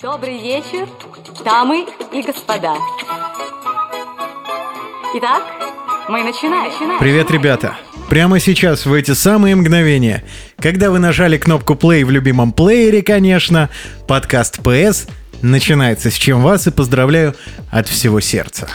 [0.00, 0.86] Добрый вечер,
[1.44, 2.76] дамы и господа.
[5.16, 5.42] Итак,
[6.08, 7.00] мы начинаем.
[7.00, 7.76] Привет, ребята!
[8.08, 10.22] Прямо сейчас, в эти самые мгновения,
[10.58, 13.70] когда вы нажали кнопку play в любимом плеере, конечно,
[14.06, 15.10] подкаст PS
[15.42, 17.34] начинается, с чем вас и поздравляю
[17.72, 18.68] от всего сердца.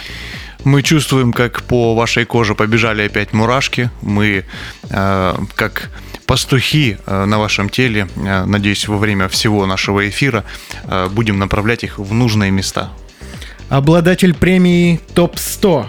[0.66, 3.90] Мы чувствуем, как по вашей коже побежали опять мурашки.
[4.02, 4.44] Мы,
[4.90, 5.90] э, как
[6.34, 10.44] пастухи э, на вашем теле, э, надеюсь, во время всего нашего эфира
[10.86, 12.90] э, будем направлять их в нужные места.
[13.70, 15.86] Обладатель премии ТОП-100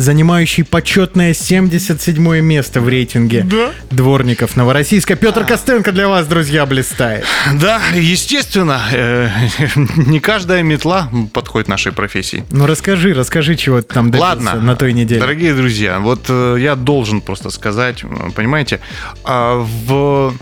[0.00, 3.70] занимающий почетное 77 место в рейтинге Да?
[3.90, 5.14] дворников Новороссийска.
[5.16, 7.24] Петр Костенко для вас, друзья, блистает.
[7.54, 9.28] Да, естественно, э,
[9.96, 12.44] не каждая метла подходит нашей профессии.
[12.50, 15.20] Ну расскажи, расскажи, чего ты там добился Ладно, на той неделе.
[15.20, 18.80] Дорогие друзья, вот э, я должен просто сказать, э, понимаете,
[19.24, 20.34] а, в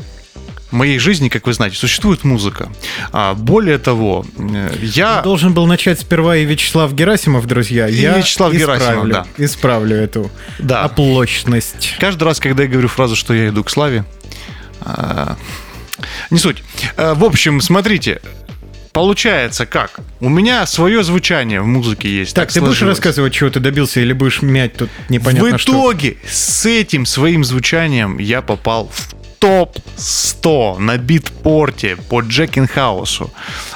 [0.71, 2.71] моей жизни, как вы знаете, существует музыка.
[3.13, 5.23] А, более того, э, я...
[5.23, 7.89] Должен был начать сперва и Вячеслав Герасимов, друзья.
[7.89, 9.45] И Я Вячеслав исправлю, Герасимов, да.
[9.45, 10.83] Исправлю эту Да.
[10.85, 11.95] оплошность.
[11.99, 14.05] Каждый раз, когда я говорю фразу, что я иду к славе,
[14.81, 15.37] а,
[16.31, 16.63] не суть.
[16.97, 18.21] А, В общем, смотрите,
[18.93, 20.01] получается как?
[20.21, 22.35] У меня свое звучание в музыке есть.
[22.35, 22.97] Так, ты будешь сложилось.
[22.99, 25.73] рассказывать, чего ты добился, или будешь мять тут непонятно в что?
[25.73, 33.31] итоге с этим своим звучанием я попал в топ-100 на битпорте по Джекинхаусу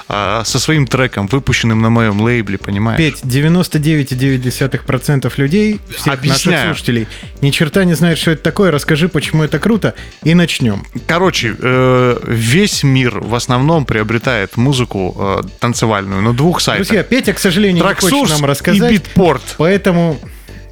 [0.08, 2.98] а, со своим треком, выпущенным на моем лейбле, понимаешь?
[2.98, 6.74] Петь, 99,9% людей, всех наших Объясняю.
[6.74, 7.08] слушателей,
[7.40, 8.70] ни черта не знают, что это такое.
[8.70, 10.84] Расскажи, почему это круто, и начнем.
[11.06, 16.88] Короче, э, весь мир в основном приобретает музыку э, танцевальную на двух сайтах.
[16.88, 19.42] Друзья, Петя, к сожалению, не хочет Траксурс нам и рассказать, Битпорт.
[19.58, 20.18] поэтому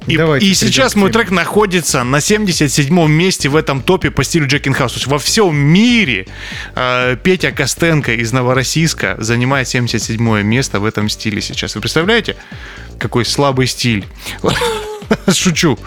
[0.07, 4.47] И, давайте и сейчас мой трек находится на 77-м месте в этом топе по стилю
[4.47, 4.93] Джекин Хаус.
[4.93, 6.27] То есть во всем мире
[6.75, 11.75] э, Петя Костенко из Новороссийска занимает 77 место в этом стиле сейчас.
[11.75, 12.35] Вы представляете,
[12.97, 14.05] какой слабый стиль?
[15.31, 15.77] Шучу.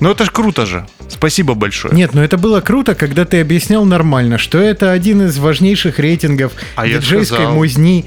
[0.00, 0.84] Но это ж круто же.
[1.08, 1.94] Спасибо большое.
[1.94, 6.54] Нет, но это было круто, когда ты объяснял нормально, что это один из важнейших рейтингов
[6.74, 8.06] А диджейской музни,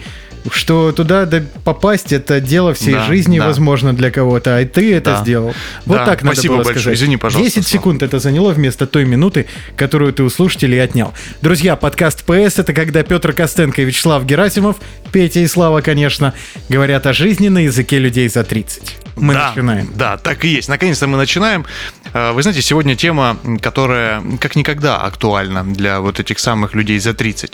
[0.52, 1.28] что туда
[1.64, 3.48] попасть это дело всей Да, жизни, да.
[3.48, 5.22] возможно, для кого-то, а ты это Да.
[5.22, 5.54] сделал.
[5.86, 6.82] Вот Да, так надо спасибо было большое.
[6.82, 6.98] сказать.
[7.00, 7.82] Извини, пожалуйста, 10 Слава.
[7.82, 9.46] секунд это заняло вместо той минуты,
[9.76, 11.14] которую ты у слушателей отнял.
[11.42, 14.78] Друзья, подкаст ПС это когда Петр Костенко и Вячеслав Герасимов,
[15.12, 16.34] Петя и Слава, конечно,
[16.70, 18.98] говорят о жизни на языке людей за 30.
[19.18, 19.90] Мы да, начинаем.
[19.96, 20.68] Да, так и есть.
[20.68, 21.66] Наконец-то мы начинаем.
[22.14, 27.14] Э, Вы знаете, сегодня тема, которая как никогда актуальна для вот этих самых людей за
[27.14, 27.54] 30.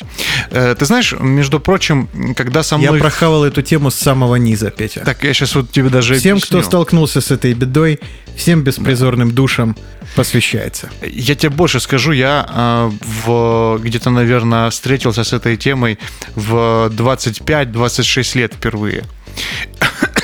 [0.49, 3.01] Э, Ты знаешь, между прочим, когда Я мной...
[3.01, 5.01] прохавал эту тему с самого низа, Петя.
[5.05, 6.59] Так, я сейчас вот тебе даже Всем, объясню.
[6.59, 7.99] кто столкнулся с этой бедой,
[8.35, 9.75] всем беспризорным душам
[10.15, 10.89] посвящается.
[11.01, 12.91] Я тебе больше скажу, я э,
[13.25, 15.99] в, где-то, наверное, встретился с этой темой
[16.35, 19.03] в 25-26 лет впервые.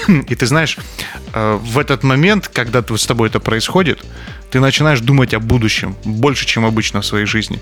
[0.08, 0.78] И ты знаешь,
[1.34, 4.04] э, в этот момент, когда с тобой это происходит,
[4.52, 7.60] ты начинаешь думать о будущем больше, чем обычно в своей жизни.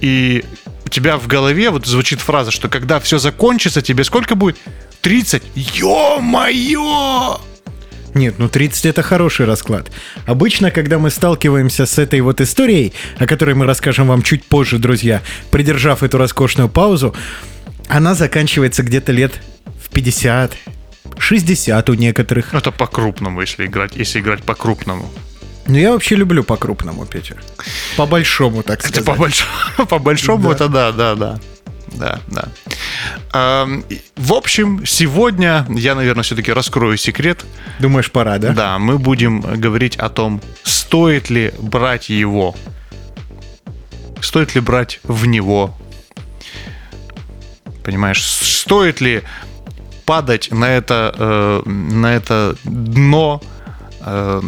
[0.00, 0.44] И
[0.86, 4.56] у тебя в голове вот звучит фраза, что когда все закончится, тебе сколько будет?
[5.02, 5.42] 30?
[5.56, 7.40] Ё-моё!
[8.14, 9.90] Нет, ну 30 это хороший расклад.
[10.26, 14.78] Обычно, когда мы сталкиваемся с этой вот историей, о которой мы расскажем вам чуть позже,
[14.78, 17.14] друзья, придержав эту роскошную паузу,
[17.88, 19.32] она заканчивается где-то лет
[19.84, 20.56] в 50,
[21.18, 22.54] 60 у некоторых.
[22.54, 25.10] Это по-крупному, если играть, если играть по-крупному.
[25.66, 27.36] Но я вообще люблю по-крупному, Петя.
[27.96, 29.04] По-большому, так сказать.
[29.04, 30.54] по большому, по большому Да.
[30.54, 31.40] это да, да, да.
[31.92, 32.48] Да, да.
[33.32, 33.84] Эм,
[34.16, 37.44] В общем, сегодня я, наверное, все-таки раскрою секрет.
[37.80, 38.52] Думаешь, пора, да?
[38.52, 42.54] Да, мы будем говорить о том, стоит ли брать его.
[44.20, 45.76] Стоит ли брать в него.
[47.84, 49.22] Понимаешь, стоит ли
[50.04, 53.40] падать на это, э, на это дно
[54.00, 54.42] э,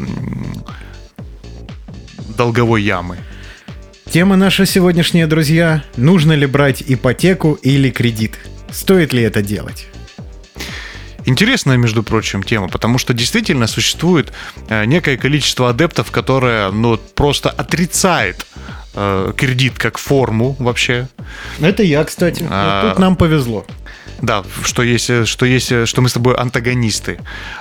[2.38, 3.18] долговой ямы.
[4.10, 5.82] Тема наша сегодняшняя, друзья.
[5.96, 8.38] Нужно ли брать ипотеку или кредит?
[8.70, 9.86] Стоит ли это делать?
[11.26, 14.32] Интересная, между прочим, тема, потому что действительно существует
[14.68, 18.46] э, некое количество адептов, которое ну, просто отрицает
[18.94, 21.08] э, кредит как форму вообще.
[21.60, 22.42] Это я, кстати.
[22.44, 22.88] Вот А.
[22.88, 23.66] тут нам повезло.
[24.20, 27.20] Да, что есть, э, что есть, э, что мы с тобой антагонисты.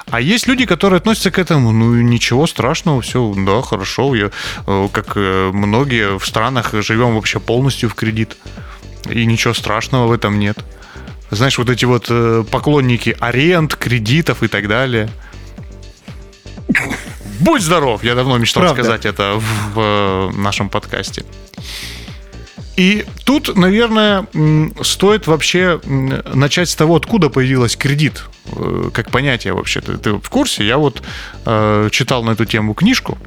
[0.09, 4.31] А есть люди, которые относятся к этому, ну ничего страшного, все, да, хорошо, я,
[4.65, 8.37] э, как многие в странах живем вообще полностью в кредит.
[9.09, 10.57] И ничего страшного в этом нет.
[11.29, 12.11] Знаешь, вот эти вот
[12.49, 15.09] поклонники аренд, кредитов и так далее.
[17.39, 18.03] Будь здоров!
[18.03, 18.83] Я давно мечтал Правда.
[18.83, 21.23] сказать это в, в, нашем подкасте.
[22.77, 24.27] И тут, наверное,
[24.81, 29.81] стоит вообще начать с того, откуда появилась кредит э, как понятие вообще.
[29.81, 30.63] Ты в курсе?
[30.65, 31.01] Я вот
[31.45, 33.17] э, читал на эту тему книжку.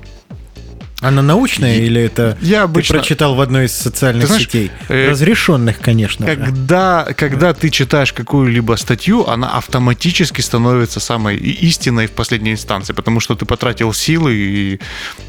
[1.01, 4.71] Она научная или это Я обычно- ты прочитал в одной из социальных знаешь, сетей?
[4.89, 6.27] э, Разрешенных, конечно.
[6.27, 6.37] же.
[6.37, 12.93] Когда, когда ты читаешь какую-либо статью, она автоматически становится самой и- истинной в последней инстанции,
[12.93, 14.81] потому что ты потратил силы, и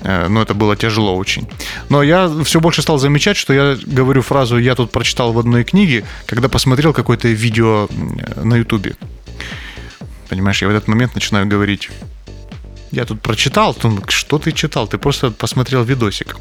[0.01, 1.47] э, ну, это было тяжело очень.
[1.89, 5.63] Но я все больше стал замечать, что я говорю фразу «я тут прочитал в одной
[5.63, 7.87] книге», когда посмотрел какое-то видео
[8.43, 8.95] на Ютубе.
[10.29, 11.89] Понимаешь, я в этот момент начинаю говорить
[12.91, 13.75] я тут прочитал,
[14.07, 14.87] что ты читал?
[14.87, 16.37] Ты просто посмотрел видосик.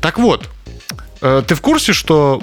[0.00, 0.48] Так вот,
[1.22, 2.42] э, ты в курсе, что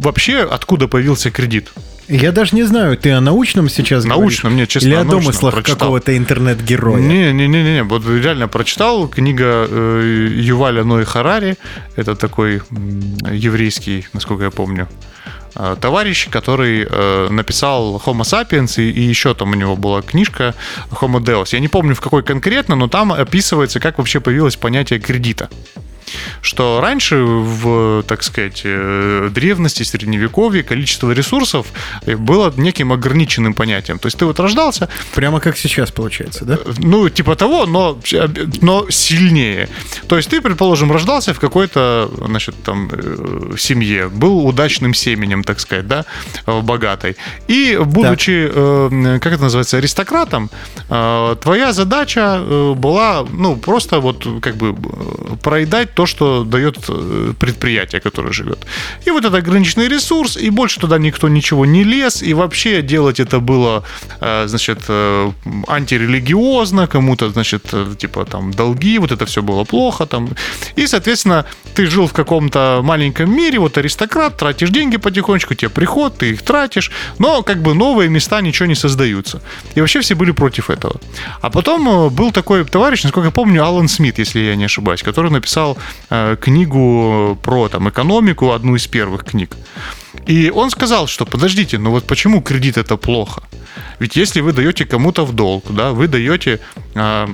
[0.00, 1.68] вообще откуда появился кредит?
[2.08, 4.60] Я даже не знаю, ты о научном сейчас Научном, говоришь?
[4.60, 7.00] нет, честно, Или о домыслах какого-то интернет-героя?
[7.00, 11.56] Не-не-не, вот реально прочитал книга э, Юваля Ной Харари.
[11.96, 12.62] Это такой
[13.32, 14.88] еврейский, насколько я помню,
[15.80, 20.54] товарищ, который э, написал Homo sapiens, и, и еще там у него была книжка
[20.90, 21.48] Homo Deus.
[21.52, 25.48] Я не помню в какой конкретно, но там описывается, как вообще появилось понятие кредита.
[26.40, 31.66] Что раньше в, так сказать, э, древности, средневековье количество ресурсов
[32.04, 33.98] было неким ограниченным понятием.
[33.98, 36.58] То есть ты вот рождался, Прямо как сейчас получается, да?
[36.78, 37.98] ну, типа того, но,
[38.60, 39.68] но сильнее.
[40.08, 45.60] То есть ты, предположим, рождался в какой-то, значит, там, э, семье, был удачным семенем, так
[45.60, 46.04] сказать, да,
[46.46, 47.16] э, богатой.
[47.48, 50.50] И, будучи, э, как это называется, аристократом,
[50.88, 56.76] э, твоя задача э, была, ну, просто вот, как бы, э, проедать то, что дает
[56.88, 58.58] э, предприятие, которое живет.
[59.06, 63.18] И вот это ограниченный ресурс, и больше туда никто ничего не лез, и вообще делать
[63.18, 63.82] это было,
[64.20, 65.32] э, значит, э,
[65.66, 67.62] антирелигиозно, кому-то, значит,
[67.98, 70.28] типа там долги, вот это все было плохо там.
[70.76, 71.44] И, соответственно,
[71.74, 76.42] ты жил в каком-то маленьком мире, вот аристократ, тратишь деньги потихонечку, тебе приход, ты их
[76.42, 79.40] тратишь, но как бы новые места ничего не создаются.
[79.74, 81.00] И вообще все были против этого.
[81.40, 85.30] А потом был такой товарищ, насколько я помню, Алан Смит, если я не ошибаюсь, который
[85.30, 85.78] написал
[86.08, 89.56] книгу про там экономику, одну из первых книг.
[90.26, 93.42] И он сказал, что подождите, ну вот почему кредит это плохо?
[93.98, 96.60] Ведь если вы даете кому-то в долг, да, вы даете
[96.94, 97.28] а,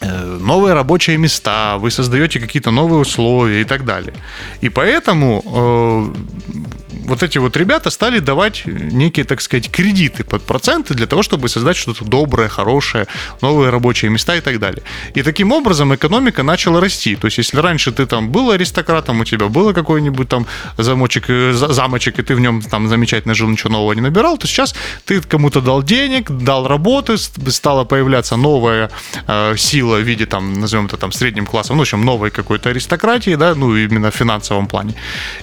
[0.00, 4.14] э, новые рабочие места, вы создаете какие-то новые условия и так далее.
[4.62, 10.94] И поэтому э, вот эти вот ребята стали давать некие, так сказать, кредиты под проценты
[10.94, 13.06] для того, чтобы создать что-то доброе, хорошее,
[13.40, 14.82] новые рабочие места и так далее.
[15.14, 17.16] И таким образом экономика начала расти.
[17.16, 20.46] То есть, если раньше ты там был аристократом, у тебя было какой-нибудь там
[20.78, 24.38] замочек, э, за- замочек, и ты в нем там замечательно жил, ничего нового не набирал,
[24.38, 24.74] то сейчас
[25.04, 28.90] ты кому-то дал денег, дал работы, стала появляться новая
[29.26, 32.70] э, сила в виде там, назовем это там средним классом, ну, в общем, новой какой-то
[32.70, 34.94] аристократии, да, ну, именно в финансовом плане.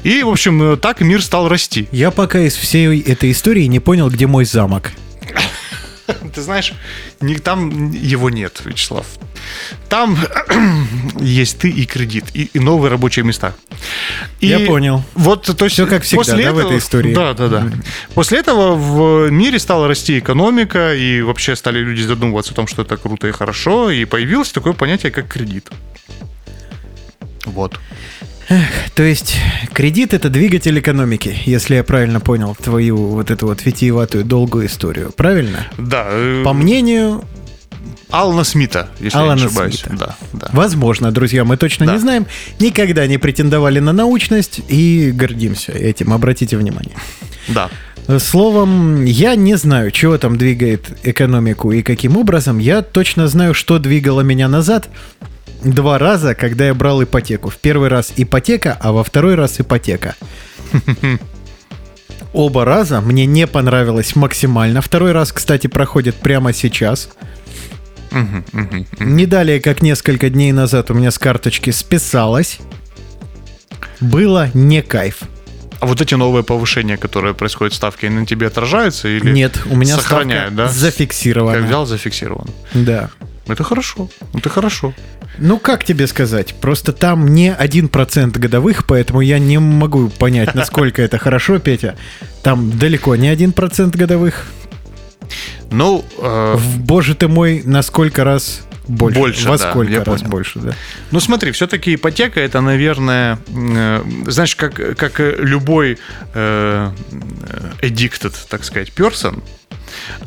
[0.03, 1.87] И, в общем, э, так мир стал расти.
[1.91, 4.91] Я пока из всей этой истории не понял, где мой замок.
[6.35, 6.73] Ты знаешь,
[7.21, 9.05] не, там его нет, Вячеслав.
[9.89, 10.17] Там
[11.19, 13.55] есть ты и кредит, и, и новые рабочие места.
[14.39, 15.03] И Я понял.
[15.13, 17.13] Вот, то есть, Всё как всегда, после да, в этого- этой истории?
[17.13, 17.71] Да, да, да.
[18.13, 22.81] После этого в мире стала расти экономика, и вообще стали люди задумываться о том, что
[22.81, 25.69] это круто и хорошо, и появилось такое понятие, как кредит.
[27.45, 27.79] Вот.
[28.95, 29.37] То есть
[29.73, 35.11] кредит это двигатель экономики, если я правильно понял твою вот эту вот витиеватую долгую историю.
[35.15, 35.67] Правильно?
[35.77, 36.05] Да.
[36.09, 37.23] э, По мнению,
[38.09, 39.79] Алана Смита, если я Алана не ошибаюсь.
[39.79, 39.95] Смита.
[39.97, 40.49] Да, да.
[40.51, 41.93] возможно, друзья, мы точно Да.
[41.93, 42.27] не знаем,
[42.59, 46.95] никогда не претендовали на научность и гордимся этим, обратите внимание.
[47.47, 47.69] Да.
[48.19, 52.59] Словом, я не знаю, чего там двигает экономику и каким образом.
[52.59, 54.89] Я точно знаю, что двигало меня назад
[55.63, 57.49] два раза, когда я брал ипотеку.
[57.49, 60.15] В первый раз ипотека, а во второй раз ипотека.
[62.33, 64.81] Оба раза мне не понравилось максимально.
[64.81, 67.09] Второй раз, кстати, проходит прямо сейчас.
[68.99, 72.59] Не далее, как несколько дней назад у меня с карточки списалось.
[73.99, 75.23] Было не кайф.
[75.79, 79.59] А вот эти новые повышения, которые происходят в ставке, они на тебе отражаются или Нет,
[79.65, 80.79] у меня сохраняют, ставка да?
[80.79, 81.57] зафиксирована.
[81.57, 82.47] Как взял, зафиксирован.
[82.73, 83.09] Да.
[83.47, 84.09] Это хорошо.
[84.33, 84.93] Это хорошо.
[85.37, 86.53] Ну, как тебе сказать?
[86.55, 91.95] Просто там не 1% годовых, поэтому я не могу понять, насколько это хорошо, Петя.
[92.43, 94.45] Там далеко не 1% годовых.
[95.71, 99.19] Ну, э, боже ты мой, на сколько раз больше?
[99.19, 100.31] Больше, Во да, сколько я раз понял.
[100.31, 100.73] больше, да?
[101.11, 105.97] ну смотри, все-таки ипотека это, наверное, э, знаешь, как, как любой
[106.33, 106.91] э,
[107.81, 109.41] addicted, так сказать, person,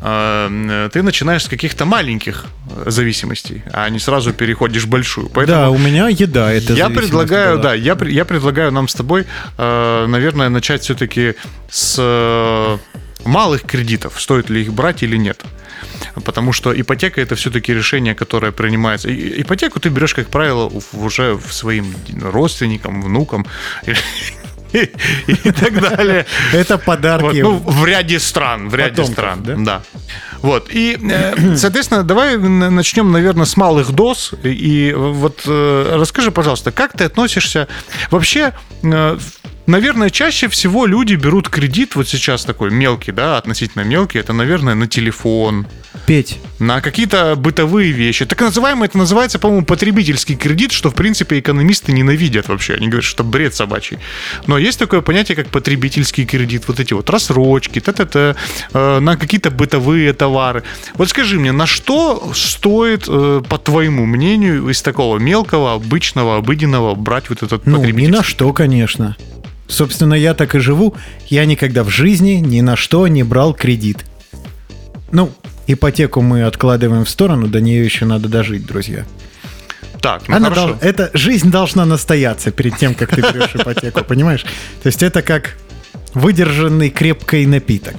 [0.00, 2.47] э, ты начинаешь с каких-то маленьких
[2.87, 5.28] зависимостей, а не сразу переходишь в большую.
[5.28, 7.62] Поэтому Да, у меня еда это я предлагаю, была.
[7.71, 9.26] да, я, я предлагаю нам с тобой,
[9.59, 11.35] э, наверное, начать все-таки
[11.71, 12.78] с э,
[13.25, 15.40] малых кредитов, стоит ли их брать или нет.
[16.25, 19.09] Потому что ипотека это все-таки решение, которое принимается.
[19.09, 23.47] И- ипотеку ты берешь, как правило, уже своим родственникам, внукам
[23.87, 23.95] и,
[25.26, 26.26] и так далее.
[26.52, 27.40] Это Вот, подарки.
[27.43, 29.57] ну, в ряде стран, в ряде Потомков, стран, да?
[29.57, 29.83] да.
[30.43, 34.33] Вот, и, э, соответственно, давай начнем, наверное, с малых доз.
[34.43, 37.66] И вот э, расскажи, пожалуйста, как ты относишься
[38.11, 38.52] вообще...
[39.66, 44.75] Наверное, чаще всего люди берут кредит, вот сейчас такой мелкий, да, относительно мелкий, это, наверное,
[44.75, 45.66] на телефон,
[46.06, 48.26] Петь, на какие-то бытовые вещи.
[48.26, 52.75] Так называемый, это называется, по-моему, потребительский кредит, что, в принципе, экономисты ненавидят вообще.
[52.75, 53.99] Они говорят, что бред собачий.
[54.47, 56.64] Но есть такое понятие, как потребительский кредит.
[56.66, 58.37] Вот эти вот рассрочки, т-т-т,
[58.75, 60.62] э, на какие-то бытовые товары.
[60.94, 66.94] Вот скажи мне, на что стоит, э, по твоему мнению, из такого мелкого, обычного, обыденного
[66.94, 68.16] брать вот этот ну, ни потребительский?
[68.18, 69.16] на что, конечно.
[69.68, 70.94] Собственно, я так и живу.
[71.28, 74.04] Я никогда в жизни ни на что не брал кредит.
[75.11, 75.33] Ну,
[75.66, 79.04] ипотеку мы откладываем в сторону, до нее еще надо дожить, друзья.
[80.00, 80.68] Так, ну Она хорошо.
[80.68, 84.42] дол- это жизнь должна настояться перед тем, как ты берешь ипотеку, понимаешь?
[84.83, 85.56] То есть это как
[86.12, 87.94] выдержанный крепкий напиток.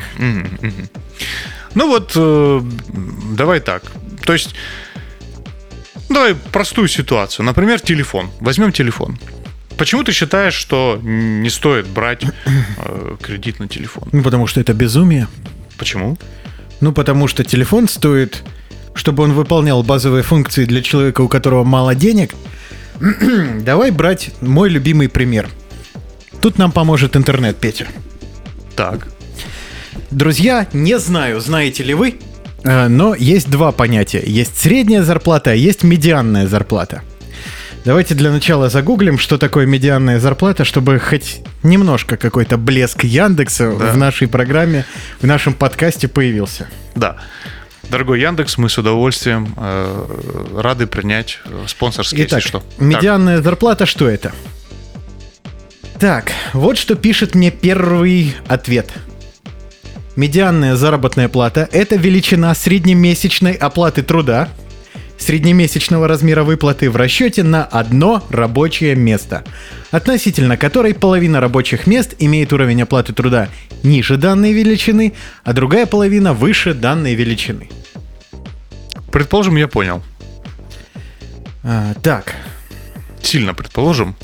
[1.73, 2.61] Ну вот, э,
[3.35, 3.83] давай так.
[4.25, 4.55] То есть,
[6.09, 7.45] давай простую ситуацию.
[7.45, 8.29] Например, телефон.
[8.39, 9.17] Возьмем телефон.
[9.77, 14.07] Почему ты считаешь, что не стоит брать э, кредит на телефон?
[14.11, 15.27] Ну, потому что это безумие.
[15.77, 16.17] Почему?
[16.79, 18.43] Ну, потому что телефон стоит,
[18.93, 22.33] чтобы он выполнял базовые функции для человека, у которого мало денег.
[23.59, 25.49] Давай брать мой любимый пример.
[26.41, 27.87] Тут нам поможет интернет, Петя.
[28.75, 29.07] Так.
[30.11, 32.15] Друзья, не знаю, знаете ли вы,
[32.63, 34.23] э, но есть два понятия.
[34.25, 37.01] Есть средняя зарплата, а есть медианная зарплата.
[37.85, 43.91] Давайте для начала загуглим, что такое медианная зарплата, чтобы хоть немножко какой-то блеск Яндекса Да.
[43.91, 44.85] в нашей программе,
[45.21, 46.67] в нашем подкасте появился.
[46.95, 47.17] Да.
[47.89, 50.05] Дорогой Яндекс, мы с удовольствием э,
[50.59, 52.63] рады принять э, спонсорский, Итак, если что.
[52.79, 54.31] медианная зарплата что это?
[55.99, 58.91] Так, вот что пишет мне первый ответ.
[60.15, 64.49] Медианная заработная плата– это величина среднемесячной оплаты труда,
[65.17, 69.43] среднемесячного размера выплаты в расчете на одно рабочее место,
[69.91, 73.49] относительно которой половина рабочих мест имеет уровень оплаты труда
[73.83, 77.69] ниже данной величины, а другая половина выше данной величины.
[79.11, 80.03] Предположим, я понял.
[81.63, 82.35] А, так,
[83.21, 84.15] Сильно предположим.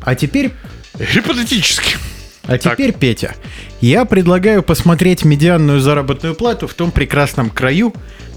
[0.00, 0.52] а теперь
[0.98, 1.96] Гипотетически.
[2.44, 2.74] А Так.
[2.74, 3.34] теперь, Петя,
[3.80, 7.92] я предлагаю посмотреть медианную заработную плату в том прекрасном краю,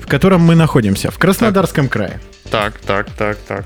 [0.08, 2.22] в котором мы находимся, в Краснодарском крае.
[2.50, 3.66] Так, так, так, так.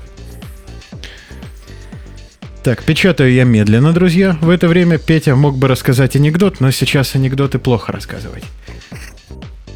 [2.64, 4.36] Так, печатаю я медленно, друзья.
[4.40, 8.42] В это время Петя мог бы рассказать анекдот, но сейчас анекдоты плохо рассказывать.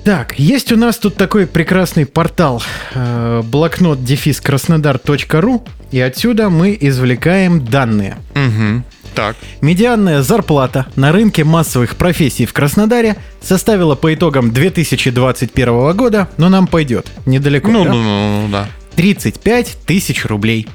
[0.03, 2.61] Так, есть у нас тут такой прекрасный портал
[2.95, 8.17] э, блокнот дефис краснодар.ру, и отсюда мы извлекаем данные.
[8.35, 8.83] Угу.
[9.17, 9.35] Так.
[9.63, 16.67] Медианная зарплата на рынке массовых профессий в Краснодаре составила по итогам 2021 года, но нам
[16.67, 17.93] пойдет недалеко, Ну, да?
[17.93, 18.69] ну, ну, ну, да.
[18.97, 20.69] 35 тысяч рублей.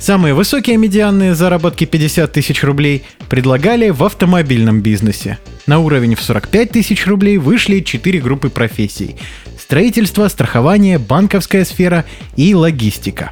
[0.00, 5.38] Самые высокие медианные заработки 50 тысяч рублей предлагали в автомобильном бизнесе.
[5.66, 9.14] На уровень в 45 тысяч рублей вышли 4 группы профессий.
[9.60, 13.30] Строительство, страхование, банковская сфера и логистика.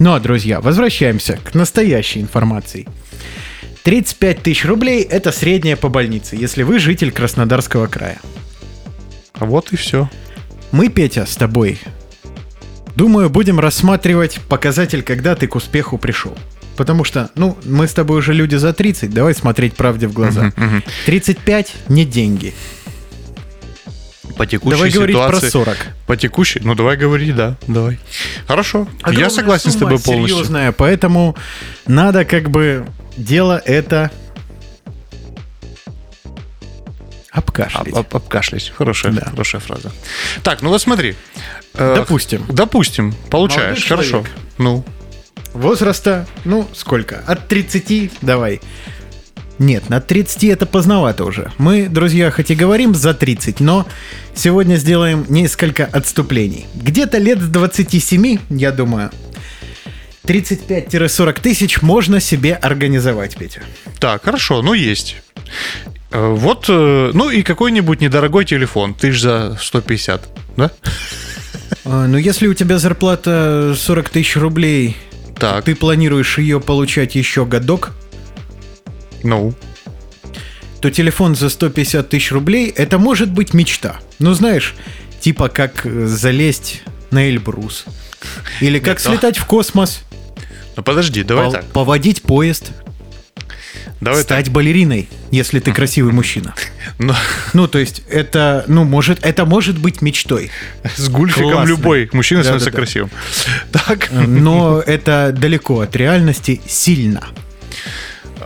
[0.00, 2.86] Ну а, друзья, возвращаемся к настоящей информации.
[3.86, 8.18] 35 тысяч рублей– это средняя по больнице, если вы житель Краснодарского края.
[9.34, 10.10] А вот и все.
[10.72, 11.78] Мы, Петя, с тобой,
[12.96, 16.36] думаю, будем рассматривать показатель, когда ты к успеху пришел.
[16.76, 20.52] Потому что, ну, мы с тобой уже люди за 30, давай смотреть правде в глаза.
[21.04, 22.54] 35 не деньги.
[24.36, 25.40] По текущей давай говорить ситуации.
[25.42, 25.76] про 40.
[26.08, 26.60] По текущей?
[26.64, 27.56] Ну, давай говори, да.
[27.68, 28.00] Давай.
[28.48, 28.88] Хорошо.
[28.98, 30.38] я Огромная согласен с тобой полностью.
[30.38, 31.36] Серьезная, поэтому
[31.86, 32.84] надо как бы
[33.16, 34.10] дело это
[37.30, 37.88] обкашлять.
[37.88, 38.72] Об- об- обкашлять.
[38.76, 39.26] Хорошая, Да.
[39.30, 39.92] хорошая фраза.
[40.42, 41.14] Так, ну вот смотри.
[41.74, 42.44] Э, Допустим.
[42.48, 43.86] Допустим, получаешь.
[43.86, 44.24] Хорошо.
[44.58, 44.84] Ну,
[45.52, 47.22] Возраста, ну, сколько?
[47.26, 48.60] От 30, давай.
[49.58, 51.50] Нет, на 30 это поздновато уже.
[51.56, 53.86] Мы, друзья, хоть и говорим за 30, но
[54.34, 56.66] сегодня сделаем несколько отступлений.
[56.74, 59.10] Где-то лет с 27, я думаю,
[60.26, 63.62] 35-40 тысяч можно себе организовать, Петя.
[64.00, 65.16] так, хорошо, ну есть.
[66.10, 70.70] Э, Вот, э, ну и какой-нибудь недорогой телефон, ты ж за 150, да?
[71.84, 74.96] А, Ну, если у тебя зарплата 40 тысяч рублей,
[75.38, 77.92] Так, ты планируешь ее получать еще годок,
[79.22, 79.54] ну,
[80.80, 83.96] то телефон за 150 тысяч рублей– это может быть мечта.
[84.18, 84.74] Ну, знаешь,
[85.20, 87.84] типа как залезть на Эльбрус.
[88.60, 90.02] Или как слетать в космос,
[90.76, 91.64] ну подожди, давай пол- так.
[91.66, 92.72] поводить поезд,
[94.00, 94.24] Давай так.
[94.24, 96.54] стать балериной, если ты красивый мужчина.
[96.98, 97.14] Ну,
[97.54, 100.50] Ну, то есть это, ну, может, это может быть мечтой.
[100.96, 101.68] с гульфиком Классно.
[101.68, 102.82] любой мужчина становится Да-да-да.
[102.82, 103.10] красивым.
[103.72, 107.24] Так, Но это далеко от реальности сильно.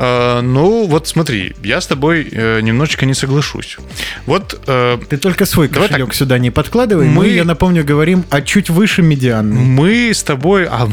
[0.00, 3.76] Э, ну вот смотри, я с тобой э, немножечко не соглашусь.
[4.26, 6.14] Вот э, Ты только свой Давай кошелек так.
[6.16, 7.06] сюда не подкладывай.
[7.06, 9.60] Мы, Мы- я напомню, говорим о чуть выше медианной.
[9.60, 10.66] мы с тобой...
[10.66, 10.88] А,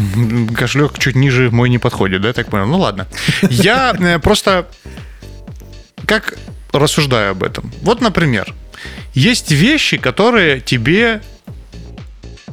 [0.55, 2.67] кошелек чуть ниже мой не подходит, да, я так понял?
[2.67, 3.07] Ну ладно.
[3.49, 4.67] Я просто...
[6.05, 6.37] Как
[6.71, 7.71] рассуждаю об этом?
[7.81, 8.53] Вот, например,
[9.13, 11.21] есть вещи, которые тебе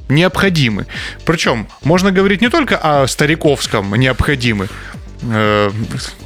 [0.08, 0.86] необходимы.
[1.24, 4.68] Причем можно говорить не только о стариковском необходимы.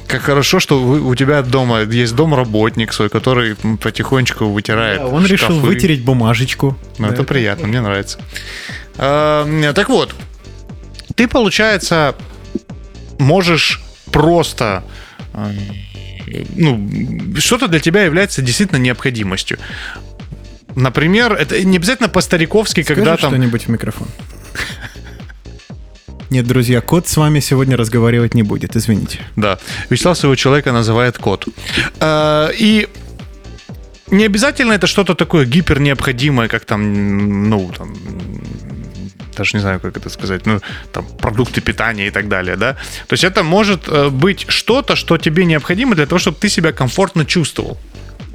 [0.09, 5.01] Как хорошо, что вы- у тебя дома есть домработник свой, который потихонечку вытирает.
[5.01, 5.67] Он решил шкафы.
[5.67, 6.75] вытереть бумажечку.
[6.97, 8.17] Ну, Да, это приятно, мне нравится.
[8.97, 10.15] А, Так вот,
[11.15, 12.15] ты, получается,
[13.19, 14.83] можешь просто
[15.35, 15.51] э,
[16.55, 16.89] ну,
[17.37, 19.59] что-то для тебя является действительно необходимостью.
[20.75, 23.29] Например, это не обязательно по-стариковски, Скажи когда там...
[23.31, 24.07] что-нибудь в микрофон.
[26.29, 29.19] Нет, друзья, кот с вами сегодня разговаривать не будет, извините.
[29.35, 29.57] Да.
[29.89, 31.47] Вячеслав своего человека называет кот.
[31.99, 32.87] А, И
[34.11, 37.95] не обязательно это что-то такое гипер необходимое, как там, ну, там,
[39.37, 40.59] даже не знаю, как это сказать, ну,
[40.91, 42.73] там, продукты питания и так далее, да.
[43.07, 46.71] То есть это может э, быть что-то, что тебе необходимо для того, чтобы ты себя
[46.71, 47.77] комфортно чувствовал.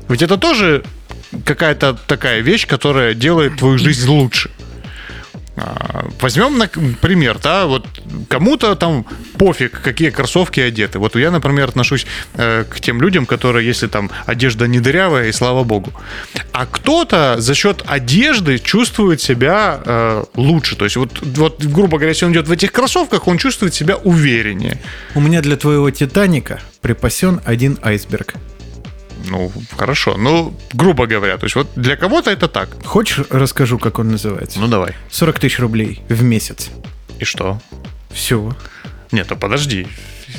[0.08, 0.82] Ведь это тоже
[1.44, 4.50] какая-то такая вещь, которая делает твою жизнь лучше.
[5.56, 7.86] А, Возьмем на пример, да, вот
[8.28, 9.06] кому-то там
[9.38, 10.98] пофиг, какие кроссовки одеты.
[10.98, 15.32] Вот я, например, отношусь э, к тем людям, которые, если там одежда не дырявая, и
[15.32, 15.92] слава богу.
[16.52, 20.76] А кто-то за счет одежды чувствует себя э, лучше.
[20.76, 23.96] То есть вот, вот, грубо говоря, если он идет в этих кроссовках, он чувствует себя
[23.96, 24.80] увереннее.
[25.14, 28.34] У меня для твоего Титаника припасен один айсберг.
[29.24, 30.16] Ну, хорошо.
[30.16, 32.68] Ну, грубо говоря, то есть вот для кого-то это так.
[32.84, 34.60] Хочешь, расскажу, как он называется?
[34.60, 34.94] Ну, давай.
[35.10, 36.70] 40 тысяч рублей в месяц.
[37.18, 37.60] И что?
[38.10, 38.56] Все.
[39.12, 39.86] Нет, а подожди.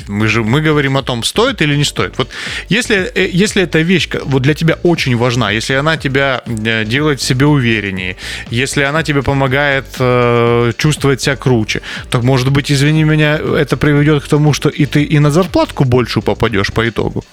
[0.08, 2.18] Мы же мы говорим о том, стоит или не стоит.
[2.18, 2.28] Вот
[2.68, 7.20] если, э, если эта вещь вот для тебя очень важна, если она тебя э, делает
[7.20, 8.16] в себе увереннее,
[8.50, 14.24] если она тебе помогает э, чувствовать себя круче, то, может быть, извини меня, это приведет
[14.24, 17.24] к тому, что и ты и на зарплатку большую попадешь по итогу.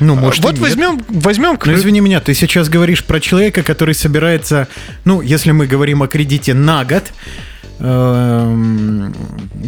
[0.00, 4.68] Ну, может, вот возьмем, возьмем Ну, извини меня, ты сейчас говоришь про человека, который собирается,
[5.04, 7.04] ну, если мы говорим о кредите на год,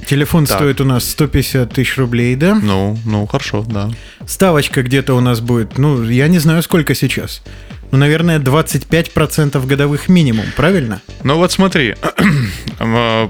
[0.06, 0.56] телефон Так.
[0.58, 2.54] стоит у нас 150 тысяч рублей, да?
[2.60, 3.90] Ну, ну, хорошо, да.
[4.26, 7.42] Ставочка где-то у нас будет, ну, я не знаю, сколько сейчас.
[7.90, 11.00] Ну, наверное, 25% годовых минимум, правильно?
[11.24, 11.96] Ну вот смотри,
[12.78, 13.28] э,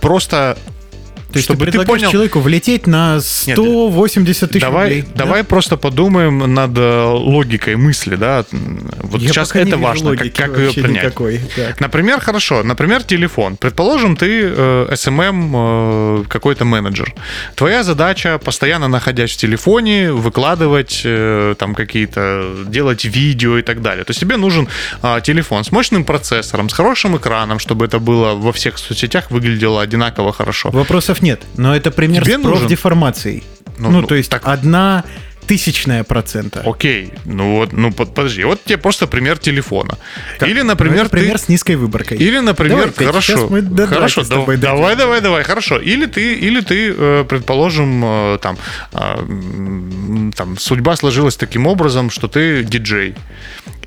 [0.00, 0.56] просто
[1.36, 5.02] То есть чтобы ты ты понял, человеку влететь на 180 тысяч давай, рублей.
[5.14, 5.24] да?
[5.24, 8.44] давай просто подумаем над э, логикой мысли, да.
[8.50, 11.04] Вот Я сейчас это важно, как, как ее принять.
[11.04, 11.40] никакой.
[11.54, 11.80] Так.
[11.80, 13.56] Например, хорошо, например, телефон.
[13.56, 17.14] Предположим, ты э, SMM э, какой-то менеджер.
[17.54, 24.04] Твоя задача, постоянно находясь в телефоне, выкладывать э, там какие-то, делать видео и так далее.
[24.04, 24.68] То есть тебе нужен
[25.02, 29.82] а, телефон с мощным процессором, с хорошим экраном, чтобы это было во всех соцсетях выглядело
[29.82, 30.70] одинаково хорошо.
[30.70, 33.42] Вопросов нет, но это пример Тебе с профдеформацией.
[33.78, 35.02] Ну, Ну, ну, то есть так- одна
[35.46, 36.62] тысячная процента.
[36.66, 39.96] Окей, ну вот, ну под- подожди, вот тебе просто пример телефона.
[40.38, 41.44] Так, Или, ну, например, это пример ты...
[41.44, 42.18] с низкой выборкой.
[42.18, 45.78] Или, например, Давай, хорошо, мы до хорошо, тобой давай, давай, давай, давай, хорошо.
[45.78, 48.56] Или ты, или ты, э, предположим, э, там,
[48.92, 53.14] м, там, судьба сложилась таким образом, что ты диджей.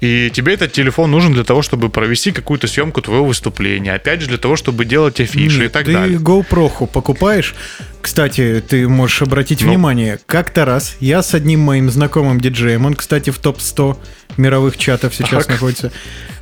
[0.02, 3.94] И тебе этот телефон нужен для того, чтобы провести какую-то съемку твоего выступления.
[3.94, 6.18] Опять же, для того, чтобы делать афиши и Нет, так ты далее.
[6.20, 7.54] GoPro покупаешь.
[8.02, 9.68] Кстати, ты можешь обратить Ну.
[9.68, 13.98] внимание, как-то раз я с одним моим знакомым диджеем, он, кстати, в топ-100
[14.38, 15.56] мировых чатов сейчас Так.
[15.56, 15.92] находится,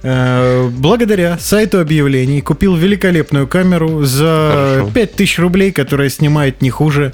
[0.04, 4.92] э, благодаря сайту объявлений купил великолепную камеру за Хорошо.
[4.94, 7.12] 5000 рублей, которая снимает не хуже,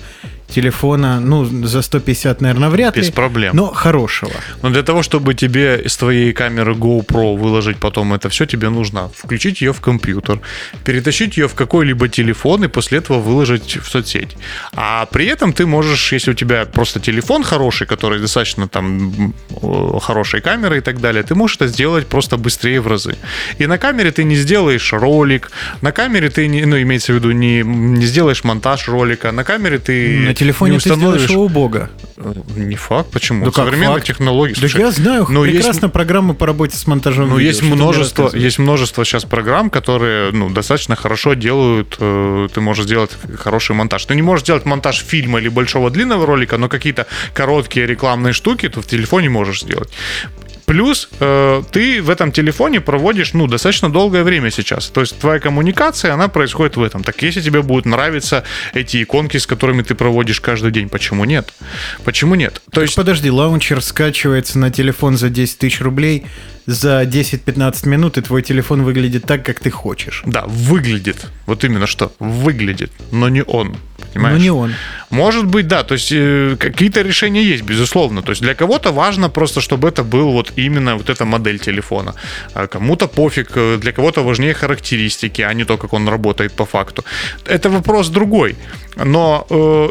[0.48, 3.12] телефона, ну, за 150, наверное, вряд Без ли.
[3.12, 3.56] проблем.
[3.56, 4.32] Но хорошего.
[4.62, 9.10] Но для того, чтобы тебе из твоей камеры GoPro выложить потом это все, тебе нужно
[9.10, 10.40] включить ее в компьютер,
[10.86, 14.38] перетащить ее в какой-либо телефон и после этого выложить в соцсеть.
[14.74, 20.00] А при этом ты можешь, если у тебя просто телефон хороший, который достаточно там э,
[20.02, 23.16] хорошей камерой и так далее, ты можешь это сделать просто быстрее в разы.
[23.60, 25.52] И на камере ты не сделаешь ролик,
[25.82, 29.80] на камере ты, не, ну, имеется в виду, не, не сделаешь монтаж ролика, на камере
[29.80, 31.30] ты На телефоне не ты сделаешь установишь...
[31.30, 31.90] его убого.
[32.18, 33.46] Э, Не факт, почему?
[33.46, 34.08] Да Современные факт?
[34.08, 34.54] технологии.
[34.54, 37.76] Да Слушай, я знаю, есть- прекрасно программы по работе с монтажом ну, видео, есть что
[37.76, 43.76] множество, есть множество сейчас программ, которые ну, достаточно хорошо делают, э, ты можешь сделать хороший
[43.76, 44.04] монтаж.
[44.06, 48.70] Ты не можешь сделать монтаж фильма или большого длинного ролика, но какие-то короткие рекламные штуки
[48.70, 49.92] ты в телефоне можешь сделать.
[50.66, 54.88] Плюс э, ты в этом телефоне проводишь, ну, достаточно долгое время сейчас.
[54.88, 57.04] То есть твоя коммуникация, она происходит в этом.
[57.04, 61.54] Так если тебе будут нравиться эти иконки, с которыми ты проводишь каждый день, почему нет?
[62.04, 62.62] Почему нет?
[62.72, 66.26] То есть Подожди, лаунчер скачивается на телефон за 10 тысяч рублей
[66.66, 70.24] за 10-15 минут, и твой телефон выглядит так, как ты хочешь.
[70.26, 71.28] Да, выглядит.
[71.46, 72.12] Вот именно что.
[72.20, 73.76] Выглядит, но не он.
[74.14, 74.38] Понимаешь?
[74.38, 74.74] Но не он.
[75.10, 75.84] Может быть, да.
[75.84, 78.22] То есть э, какие-то решения есть, безусловно.
[78.22, 82.14] То есть для кого-то важно просто, чтобы это был вот именно вот эта модель телефона.
[82.54, 86.66] А кому-то пофиг, э, для кого-то важнее характеристики, а не то, как он работает по
[86.66, 87.04] факту.
[87.46, 88.56] Это вопрос другой.
[88.96, 89.90] Но э,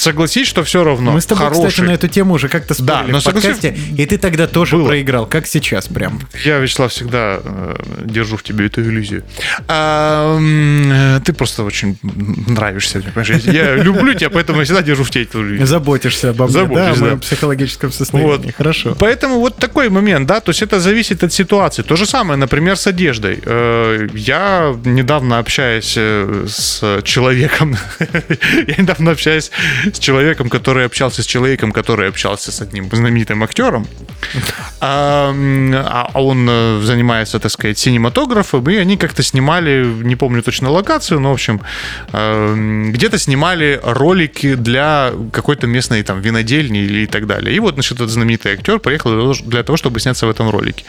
[0.00, 1.68] согласись, что все равно Мы с тобой, хороший.
[1.68, 4.76] кстати, на эту тему уже как-то Да, спорили но в подкасте, и ты тогда тоже
[4.76, 4.88] Было.
[4.88, 6.20] проиграл, как сейчас прям.
[6.44, 9.24] Я, Вячеслав, всегда э, держу в тебе эту иллюзию.
[9.66, 13.44] А, э, ты просто очень нравишься, мне, понимаешь?
[13.44, 15.66] Я люблю тебя, поэтому я всегда держу в тебе эту иллюзию.
[15.66, 17.20] Заботишься обо мне, Забочусь, да, о моем да.
[17.20, 18.28] психологическом состоянии.
[18.30, 18.54] Вот.
[18.56, 18.96] Хорошо.
[18.98, 21.82] Поэтому вот такой момент, да, то есть это зависит от ситуации.
[21.82, 23.40] То же самое, например, с одеждой.
[23.44, 29.50] Э, Я недавно общаясь э, с человеком, я недавно общаюсь
[29.96, 33.86] с человеком, который общался с человеком, который общался с одним знаменитым актером,
[34.80, 40.70] а а он э, занимается, так сказать, синематографом, и они как-то снимали, не помню точно
[40.70, 41.60] локацию, но, в общем,
[42.12, 47.54] где-то снимали ролики для какой-то местной там винодельни или и так далее.
[47.54, 50.84] И вот, значит, этот знаменитый актер приехал для того, чтобы сняться в этом ролике.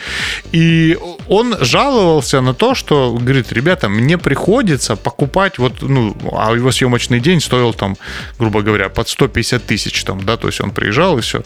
[0.52, 6.72] И он жаловался на то, что, говорит, ребята, мне приходится покупать вот, ну, а его
[6.72, 7.98] съемочный день стоил там,
[8.40, 11.42] грубо говоря, под 150 тысяч там, да, то есть он приезжал и все.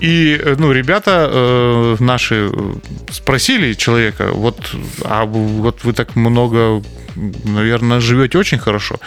[0.00, 2.74] И, э, ну, ребята э, наши э,
[3.10, 6.82] спросили человека, вот, а вот вы так много
[7.44, 8.98] наверное, живете очень хорошо.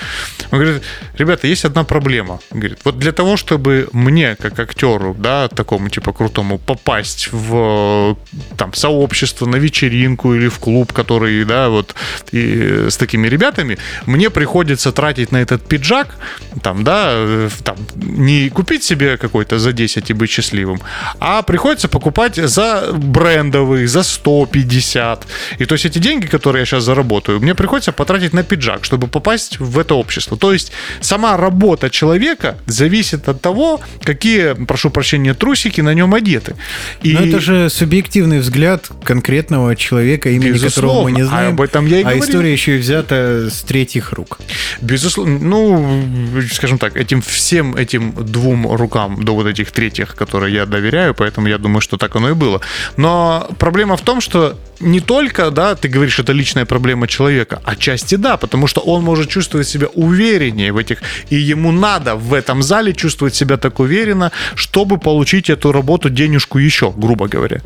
[0.52, 0.84] Он говорит,
[1.18, 2.40] ребята, есть одна проблема.
[2.52, 8.18] Он говорит, вот для того, чтобы мне, как актеру, да, такому типа крутому, попасть в
[8.58, 11.96] там сообщество, на вечеринку или в клуб, который, да, вот
[12.32, 16.16] и с такими ребятами, мне приходится тратить на этот пиджак,
[16.62, 20.80] там, да, э, там, не купить себе какой-то за 10 и быть счастливым,
[21.20, 25.28] а приходится покупать за брендовый, за 150.
[25.60, 29.08] И то есть эти деньги, которые я сейчас заработаю, мне приходится потратить на пиджак, чтобы
[29.08, 30.36] попасть в это общество.
[30.36, 36.56] То есть сама работа человека зависит от того, какие, прошу прощения, трусики на нем одеты.
[37.04, 37.14] И...
[37.14, 41.28] Но это же субъективный взгляд конкретного человека, имени которого мы не Безусловно.
[41.28, 41.50] знаем.
[41.50, 42.24] А об этом я и а говорил.
[42.24, 44.40] история еще и взята с третьих рук.
[44.82, 50.66] Безусловно, ну, скажем так, этим всем этим двум рукам до вот этих третьих, которые я
[50.66, 52.62] доверяю, поэтому я думаю, что так оно и было.
[52.98, 57.76] Но проблема в том, что не только, да, ты говоришь, это личная проблема человека, а
[57.92, 61.02] части да, потому что он может чувствовать себя увереннее в этих,
[61.32, 66.60] и ему надо в этом зале чувствовать себя так уверенно, чтобы получить эту работу, денежку
[66.60, 67.58] еще, грубо говоря.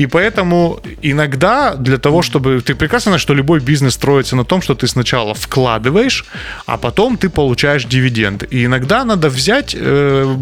[0.00, 2.60] И поэтому иногда для того, чтобы...
[2.60, 6.24] Ты прекрасно знаешь, что любой бизнес строится на том, что ты сначала вкладываешь,
[6.66, 8.46] а потом ты получаешь дивиденды.
[8.50, 10.36] И иногда надо взять э,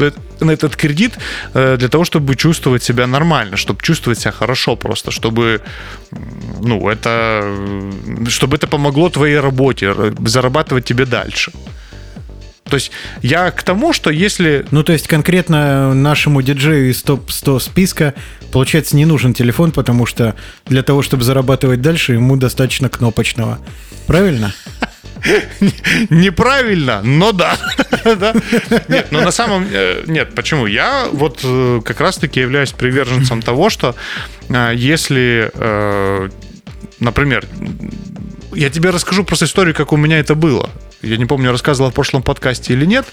[0.00, 0.10] э,
[0.40, 1.18] на этот кредит
[1.54, 5.60] э, для того, чтобы чувствовать себя нормально, чтобы чувствовать себя хорошо просто, чтобы
[6.60, 11.52] ну, это, э, чтобы это помогло твоей работе, э, зарабатывать тебе дальше.
[12.64, 12.90] То есть
[13.22, 18.14] я к тому, что если Ну, то есть конкретно нашему диджею из топ-100 списка,
[18.52, 20.34] получается, не нужен телефон, потому что
[20.66, 23.58] для того, чтобы зарабатывать дальше, ему достаточно кнопочного.
[24.06, 24.52] Правильно?
[26.10, 27.56] Неправильно, но да.
[28.88, 29.66] Нет, но на самом...
[29.70, 30.66] э, Нет, почему?
[30.66, 33.94] Я вот э, как раз-таки являюсь приверженцем того, что
[34.48, 35.50] э, если,
[37.00, 37.44] например,
[38.56, 40.70] я тебе расскажу просто историю, как у меня это было.
[41.02, 43.06] Я не помню, рассказывал в прошлом подкасте или нет,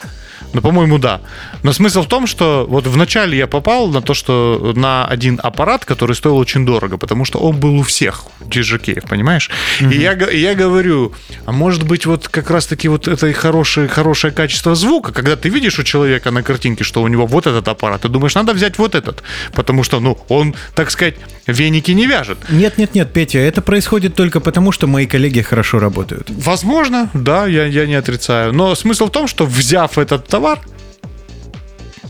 [0.53, 1.21] но, по-моему, да.
[1.63, 5.83] Но смысл в том, что вот вначале я попал на то, что на один аппарат,
[5.83, 9.49] который стоил очень дорого, потому что он был у всех диджакеев, понимаешь?
[9.81, 11.13] И я, и я говорю,
[11.45, 15.49] а может быть вот как раз-таки вот это и хорошее, хорошее качество звука, когда ты
[15.49, 18.77] видишь у человека на картинке, что у него вот этот аппарат, ты думаешь, надо взять
[18.77, 21.15] вот этот, потому что, ну, он, так сказать,
[21.47, 22.37] веники не вяжет.
[22.49, 26.29] Нет, нет, нет, Петя, это происходит только потому, что мои коллеги хорошо работают.
[26.29, 28.53] Возможно, да, я, я не отрицаю.
[28.53, 30.59] Но смысл в том, что взяв этот товар,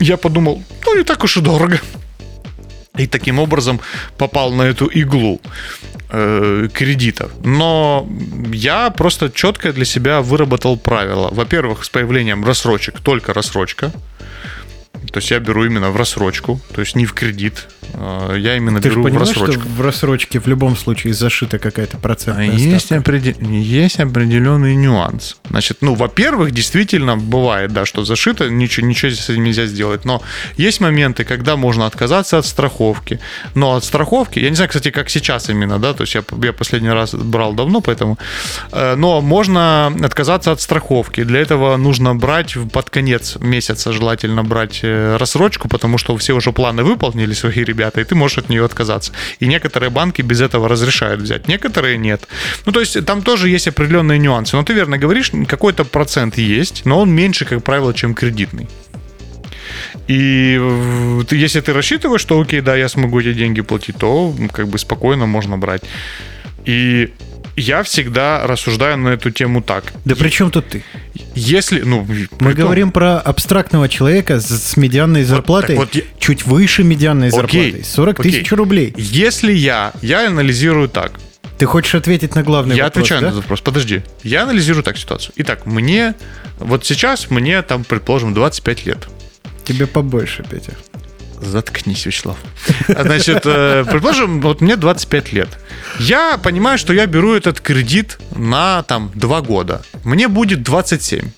[0.00, 1.80] я подумал, ну не так уж и дорого.
[2.96, 3.80] И таким образом
[4.18, 5.40] попал на эту иглу
[6.10, 7.32] э, кредитов.
[7.44, 8.06] Но
[8.52, 11.28] я просто четко для себя выработал правила.
[11.32, 13.92] Во-первых, с появлением рассрочек, только рассрочка.
[15.12, 17.66] То есть я беру именно в рассрочку, то есть не в кредит.
[17.94, 19.68] Э, Я именно Ты же беру в понимаешь, что рассрочку.
[19.68, 23.10] в рассрочке в любом случае зашита какая-то А процентная Есть, ставка?
[23.12, 25.36] определ- есть определенный нюанс.
[25.50, 30.04] Значит, ну, во-первых, действительно бывает, да, что зашито, ничего, ничего с этим нельзя сделать.
[30.04, 30.22] Но
[30.56, 33.20] есть моменты, когда можно отказаться от страховки.
[33.54, 36.52] Но от страховки, я не знаю, кстати, как сейчас именно, да, то есть я, я
[36.52, 38.18] последний раз брал давно, поэтому.
[38.72, 41.24] э, Но можно отказаться от страховки.
[41.24, 46.32] Для этого нужно брать в- под конец месяца, желательно брать э, рассрочку, потому что все
[46.32, 49.12] уже планы выполнили свои ребята, и ты можешь от нее отказаться.
[49.40, 52.28] И некоторые банки без этого разрешают взять, некоторые нет.
[52.66, 54.56] Ну, то есть там тоже есть определенные нюансы.
[54.56, 58.68] Но ты верно говоришь, какой-то процент есть, но он меньше, как правило, чем кредитный.
[60.08, 60.60] И
[61.30, 65.26] если ты рассчитываешь, что окей, да, я смогу эти деньги платить, то как бы спокойно
[65.26, 65.82] можно брать.
[66.64, 67.12] И
[67.56, 69.92] я всегда рассуждаю на эту тему так.
[70.04, 70.82] Да при чем тут ты?
[71.34, 72.06] Если, ну,
[72.40, 77.28] Мы говорим про абстрактного человека с, с медианной зарплатой, так вот я- чуть выше медианной
[77.28, 77.38] Окей,
[77.70, 78.32] зарплатой, 40 окей.
[78.32, 78.94] тысяч рублей.
[78.96, 81.12] Если я, я анализирую так.
[81.58, 83.26] Ты хочешь ответить на главный я вопрос, отвечаю да?
[83.26, 83.60] на этот вопрос.
[83.60, 84.02] Подожди.
[84.24, 85.32] Я анализирую так ситуацию.
[85.36, 86.14] Итак, мне,
[86.58, 89.08] вот сейчас мне там, предположим, 25 лет.
[89.64, 90.72] Тебе побольше, Петя.
[91.44, 92.36] Заткнись, Вячеслав.
[92.88, 95.48] Значит, э, предположим, вот мне 25 лет.
[96.00, 99.82] Я понимаю, что я беру этот кредит на там 2 года.
[100.04, 101.30] Мне будет 27.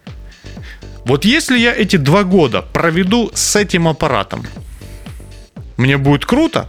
[1.04, 4.46] Вот если я эти 2 года проведу с этим аппаратом,
[5.76, 6.66] мне будет круто,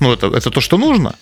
[0.00, 1.14] ну это, это то, что нужно,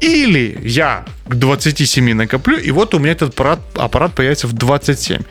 [0.00, 5.22] или я к 27 накоплю, и вот у меня этот аппарат, аппарат появится в 27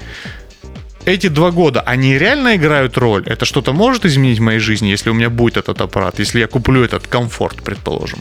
[1.05, 3.23] эти два года, они реально играют роль?
[3.27, 6.47] Это что-то может изменить в моей жизни, если у меня будет этот аппарат, если я
[6.47, 8.19] куплю этот комфорт, предположим?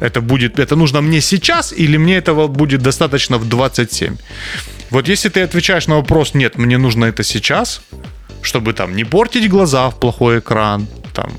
[0.00, 4.16] Это будет, это нужно мне сейчас или мне этого будет достаточно в 27?
[4.90, 7.80] Вот если ты отвечаешь на вопрос, нет, мне нужно это сейчас,
[8.42, 11.32] чтобы там не портить глаза в плохой экран, там,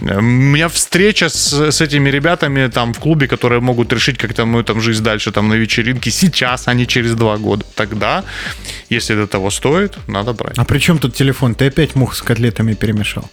[0.00, 4.64] у меня встреча с, с этими ребятами там в клубе, которые могут решить как-то мою
[4.64, 7.64] там жизнь дальше там на вечеринке сейчас, а не через два года.
[7.74, 8.24] Тогда,
[8.90, 10.58] если это того стоит, надо брать.
[10.58, 11.54] А при чем тут телефон?
[11.54, 13.30] Ты опять мух с котлетами перемешал.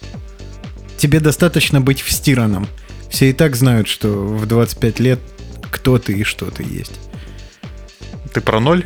[0.97, 2.67] Тебе достаточно быть встираном.
[3.09, 5.19] Все и так знают, что в 25 лет
[5.69, 6.99] кто ты и что ты есть.
[8.33, 8.85] Ты про ноль?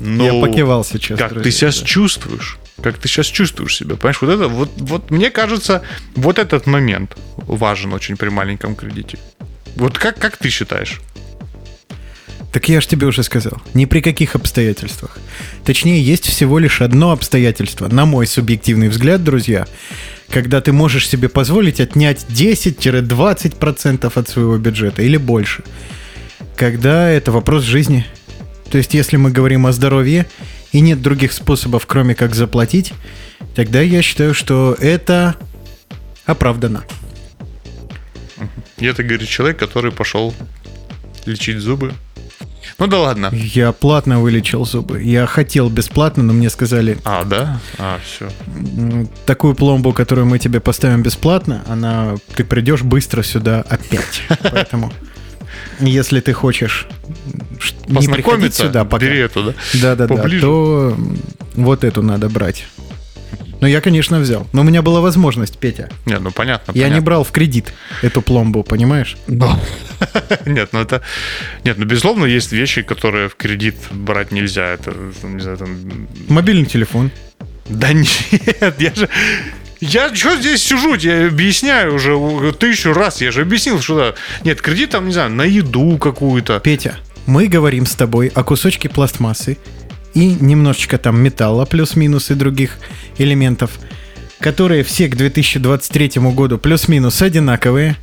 [0.00, 1.18] Ну, Я покивал сейчас.
[1.18, 1.86] Как ты сейчас да.
[1.86, 2.59] чувствуешь?
[2.82, 3.96] Как ты сейчас чувствуешь себя?
[3.96, 5.82] Понимаешь, вот это, вот, вот мне кажется,
[6.14, 9.18] вот этот момент важен очень при маленьком кредите.
[9.76, 11.00] Вот как, как ты считаешь?
[12.52, 13.62] Так я же тебе уже сказал.
[13.74, 15.18] Ни при каких обстоятельствах.
[15.64, 19.66] Точнее, есть всего лишь одно обстоятельство, на мой субъективный взгляд, друзья,
[20.30, 25.62] когда ты можешь себе позволить отнять 10-20% от своего бюджета или больше.
[26.56, 28.04] Когда это вопрос жизни.
[28.70, 30.26] То есть, если мы говорим о здоровье
[30.72, 32.92] и нет других способов, кроме как заплатить,
[33.54, 35.36] тогда я считаю, что это
[36.24, 36.84] оправдано.
[38.78, 40.34] И это говорит человек, который пошел
[41.26, 41.92] лечить зубы.
[42.78, 43.30] Ну да ладно.
[43.32, 45.02] Я платно вылечил зубы.
[45.02, 47.60] Я хотел бесплатно, но мне сказали, А, да?
[47.78, 48.30] А, все.
[49.26, 54.22] Такую пломбу, которую мы тебе поставим бесплатно, она ты придешь быстро сюда опять.
[54.50, 54.92] Поэтому,
[55.78, 56.86] если ты хочешь
[57.94, 59.54] Познакомиться, сюда пока, бери эту, да?
[59.74, 60.40] да, да, да, поближе.
[60.40, 60.96] то
[61.54, 62.66] вот эту надо брать.
[63.60, 64.46] Но я, конечно, взял.
[64.52, 65.90] Но у меня была возможность, Петя.
[66.06, 66.72] Не, ну понятно.
[66.72, 67.04] Я не понятно.
[67.04, 67.72] брал в кредит
[68.02, 69.16] эту пломбу, понимаешь?
[70.46, 71.02] Нет, ну это...
[71.64, 74.66] Нет, ну безусловно, есть вещи, которые в кредит брать нельзя.
[74.66, 75.76] Это, не знаю, там...
[76.28, 77.10] Мобильный телефон.
[77.68, 78.10] Да нет,
[78.78, 79.08] я же...
[79.80, 84.14] Я что здесь сижу, я объясняю уже тысячу раз, я же объяснил, что да.
[84.44, 86.60] Нет, кредит там, не знаю, на еду какую-то.
[86.60, 89.58] Петя, мы говорим с тобой о кусочке пластмассы
[90.14, 92.78] и немножечко там металла, плюс-минус и других
[93.18, 93.70] элементов,
[94.40, 97.96] которые все к 2023 году плюс-минус одинаковые,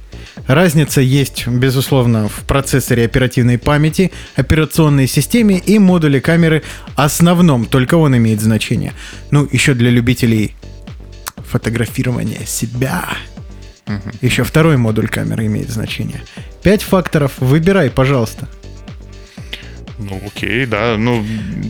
[0.46, 6.64] Разница есть, безусловно, в процессоре оперативной памяти, операционной системе и модуле камеры
[6.96, 8.94] основном, только он имеет значение.
[9.32, 10.56] Ну, еще для любителей
[11.38, 13.06] фотографирования себя.
[14.22, 16.22] Еще второй модуль камеры имеет значение.
[16.62, 17.34] Пять факторов.
[17.40, 18.48] Выбирай, пожалуйста.
[20.00, 21.26] Ну, окей, да, ну,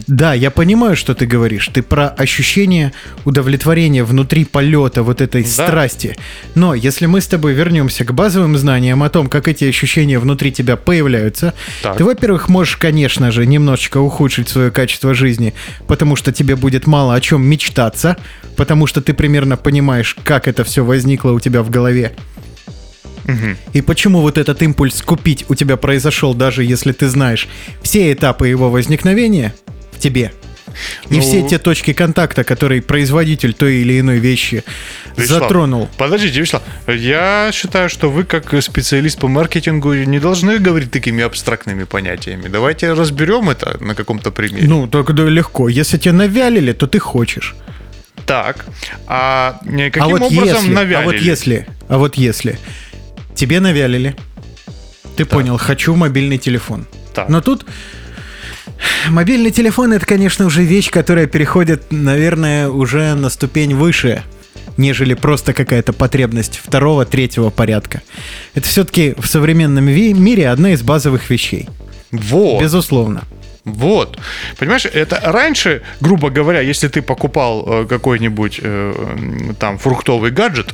[0.07, 1.69] Да, я понимаю, что ты говоришь.
[1.73, 2.91] Ты про ощущение
[3.23, 5.49] удовлетворения внутри полета вот этой Да.
[5.49, 6.17] страсти.
[6.53, 10.51] Но если мы с тобой вернемся к базовым знаниям о том, как эти ощущения внутри
[10.51, 11.97] тебя появляются, Так.
[11.97, 15.53] ты, во-первых, можешь, конечно же, немножечко ухудшить свое качество жизни,
[15.87, 18.17] потому что тебе будет мало о чем мечтаться,
[18.57, 22.11] потому что ты примерно понимаешь, как это все возникло у тебя в голове.
[23.73, 27.47] И почему вот этот импульс купить у тебя произошел, даже если ты знаешь
[27.81, 29.53] все этапы его возникновения
[29.91, 30.31] в тебе.
[31.09, 34.63] И Ну- все те точки контакта, которые производитель той или иной вещи
[35.15, 35.89] Вячеслав, затронул.
[35.97, 41.85] Подождите, Вячеслав, я считаю, что вы как специалист по маркетингу не должны говорить такими абстрактными
[41.85, 42.47] понятиями.
[42.47, 44.67] Давайте разберем это на каком-то примере.
[44.67, 45.67] Ну, только да, легко.
[45.69, 47.55] Если тебе навялили, то ты хочешь.
[48.25, 48.65] Так,
[49.07, 50.95] а э, а каким вот образом если, навялили?
[50.95, 52.59] а вот если, а вот если
[53.37, 54.15] тебе навялили,
[55.15, 56.85] ты понял, хочу мобильный телефон.
[57.13, 57.29] Так.
[57.29, 57.65] Но тут
[59.09, 64.23] мобильный телефон это, конечно, уже вещь, которая переходит, наверное, уже на ступень выше,
[64.75, 68.01] нежели просто какая-то потребность второго, третьего порядка.
[68.53, 71.69] Это все-таки в современном мире одна из базовых вещей.
[72.11, 72.61] Вот.
[72.61, 73.23] Безусловно.
[73.67, 74.17] Вот.
[74.57, 80.73] Понимаешь, это раньше, грубо говоря, если ты покупал э, какой-нибудь э, там фруктовый гаджет,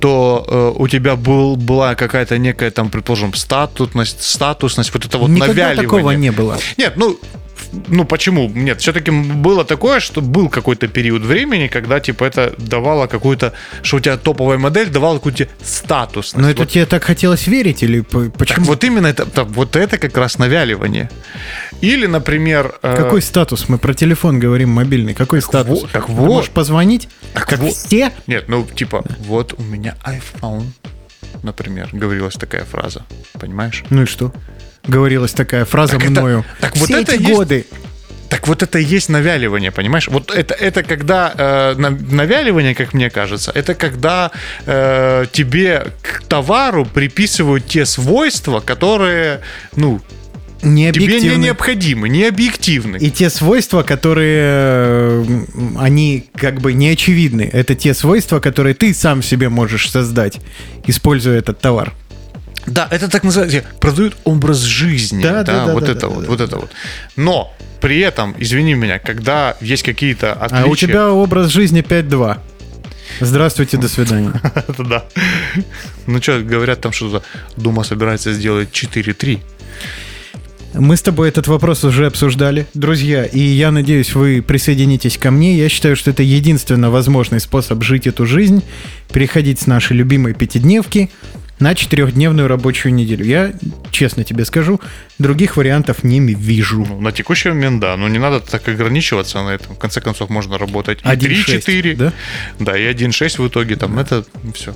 [0.00, 5.30] то э, у тебя был, была какая-то некая там, предположим, статусность, статусность, вот это вот
[5.30, 5.82] Никогда навяливание.
[5.82, 6.58] такого не было.
[6.76, 7.18] Нет, ну,
[7.88, 8.48] ну почему?
[8.48, 13.96] Нет, все-таки было такое, что был какой-то период времени, когда типа это давало какую-то, что
[13.96, 16.36] у тебя топовая модель давала какую-то статусность.
[16.36, 18.66] Но это Вот тебе так хотелось верить или по- так почему?
[18.66, 21.10] вот именно это, так вот это как раз навяливание.
[21.80, 22.74] Или, например...
[22.82, 23.68] э, Какой статус?
[23.68, 25.14] Мы про телефон говорим мобильный.
[25.14, 25.82] Какой статус?
[25.82, 26.26] вот, так Ты вот.
[26.26, 27.08] можешь позвонить?
[27.34, 27.74] Так как вот.
[27.74, 28.10] все?
[28.26, 30.64] Нет, ну типа, вот у меня iPhone,
[31.42, 33.04] например, говорилась такая фраза,
[33.38, 33.84] понимаешь?
[33.90, 34.32] Ну и что?
[34.86, 36.44] Говорилась такая фраза Так это- мною.
[36.60, 37.66] так вот все это эти есть- годы.
[38.28, 40.08] Так вот это и есть навяливание, понимаешь?
[40.08, 44.30] Вот это, это когда э, на- навяливание, как мне кажется, это когда
[44.66, 49.40] э, тебе к товару приписывают те свойства, которые,
[49.76, 50.00] ну,
[50.62, 52.96] тебе не необходимы, не объективны.
[52.96, 55.24] И те свойства, которые
[55.78, 57.48] они как бы не очевидны.
[57.52, 60.40] Это те свойства, которые ты сам себе можешь создать,
[60.86, 61.92] используя этот товар.
[62.66, 65.22] Да, это так называется, продают образ жизни.
[65.22, 66.70] Да, да, да, вот да, это да, вот, да, вот это вот.
[67.16, 70.64] Но при этом, извини меня, когда есть какие-то отличия...
[70.64, 72.38] А у тебя образ жизни 5.2.
[73.20, 74.32] Здравствуйте, до свидания.
[74.78, 75.04] Да.
[76.06, 77.22] Ну что, говорят там, что
[77.56, 79.40] Дума собирается сделать 4.3.
[80.74, 85.56] Мы с тобой этот вопрос уже обсуждали, друзья, и я надеюсь, вы присоединитесь ко мне.
[85.56, 88.64] Я считаю, что это единственно возможный способ жить эту жизнь,
[89.12, 91.10] переходить с нашей любимой пятидневки
[91.60, 93.24] на четырехдневную рабочую неделю.
[93.24, 93.52] Я,
[93.90, 94.80] честно тебе скажу,
[95.18, 96.84] других вариантов не вижу.
[96.88, 97.96] Ну, на текущий момент, да.
[97.96, 99.76] Но не надо так ограничиваться на этом.
[99.76, 101.96] В конце концов, можно работать и 1.6, 3.4.
[101.96, 102.12] да?
[102.58, 103.76] Да, и 1.6 в итоге.
[103.76, 104.74] Там это все.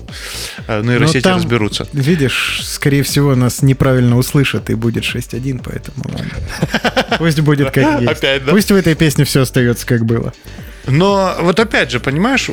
[0.69, 1.89] Нейросети Но там, разберутся.
[1.93, 7.19] Видишь, скорее всего, нас неправильно услышат и будет 6.1, поэтому ладно.
[7.19, 8.13] Пусть будет как есть.
[8.13, 8.53] Опять, да?
[8.53, 10.33] Пусть в этой песне все остается как было.
[10.87, 12.49] Но вот опять же, понимаешь,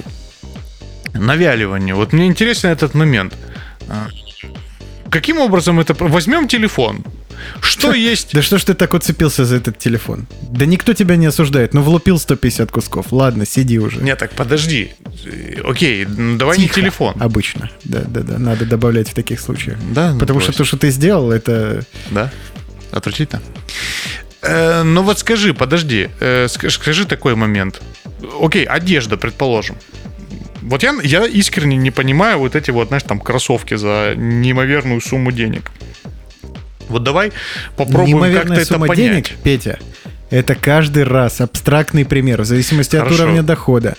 [1.14, 1.96] навяливание.
[1.96, 3.34] Вот мне интересен этот момент.
[3.90, 4.08] А,
[5.10, 5.94] Каким образом это...
[5.94, 7.04] Возьмем телефон.
[7.62, 8.34] Что есть...
[8.34, 10.28] Да что ж ты так уцепился за этот телефон?
[10.42, 11.74] Да никто тебя не осуждает.
[11.74, 13.12] Ну, влупил 150 кусков.
[13.12, 14.02] Ладно, сиди уже.
[14.02, 14.94] Нет, так подожди.
[15.64, 17.16] Окей, ну, давай не телефон.
[17.20, 17.70] Обычно.
[17.84, 18.38] Да, да, да.
[18.40, 19.78] Надо добавлять в таких случаях.
[19.92, 21.86] Да, ну, Потому что то, что ты сделал, это...
[22.12, 22.32] Да?
[22.92, 23.42] Отвратительно.
[24.42, 27.82] Э, ну вот скажи, подожди, э, ск- скажи такой момент.
[28.42, 29.76] Окей, одежда, предположим.
[30.66, 35.32] Вот я, я искренне не понимаю вот эти вот, знаешь, там кроссовки за неимоверную сумму
[35.32, 35.72] денег.
[36.90, 37.32] Вот давай
[37.78, 38.98] попробуем как-то это понять.
[38.98, 39.80] денег, Петя,
[40.32, 43.24] это каждый раз абстрактный пример, в зависимости от Хорошо.
[43.24, 43.96] уровня дохода.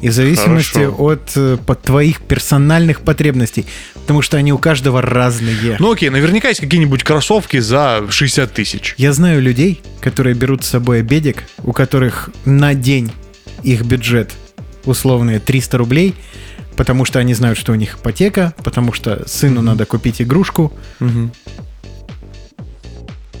[0.00, 0.94] И в зависимости Хорошо.
[0.96, 3.66] от э, по- твоих персональных потребностей.
[3.94, 5.76] Потому что они у каждого разные.
[5.80, 8.94] Ну окей, наверняка есть какие-нибудь кроссовки за 60 тысяч.
[8.96, 13.10] Я знаю людей, которые берут с собой обедик, у которых на день
[13.64, 14.30] их бюджет
[14.84, 16.14] условные 300 рублей,
[16.76, 20.72] потому что они знают, что у них ипотека, потому что сыну надо купить игрушку.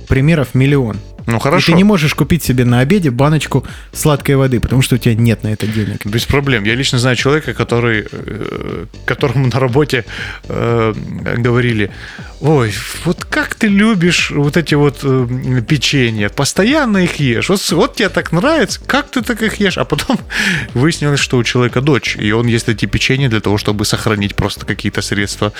[0.08, 0.96] Примеров миллион.
[1.28, 1.66] Ну, И хорошо.
[1.66, 5.42] ты не можешь купить себе на обеде баночку сладкой воды, потому что у тебя нет
[5.42, 6.06] на это денег.
[6.06, 6.64] Без проблем.
[6.64, 10.06] Я лично знаю человека, который, э, которому на работе
[10.48, 10.94] э,
[11.36, 11.90] говорили,
[12.40, 12.72] ой,
[13.04, 18.08] вот как ты любишь вот эти вот э, печенья, постоянно их ешь, вот, вот тебе
[18.08, 19.76] так нравится, как ты так их ешь?
[19.76, 20.18] А потом
[20.74, 24.64] выяснилось, что у человека дочь, и он ест эти печенья для того, чтобы сохранить просто
[24.64, 25.52] какие-то средства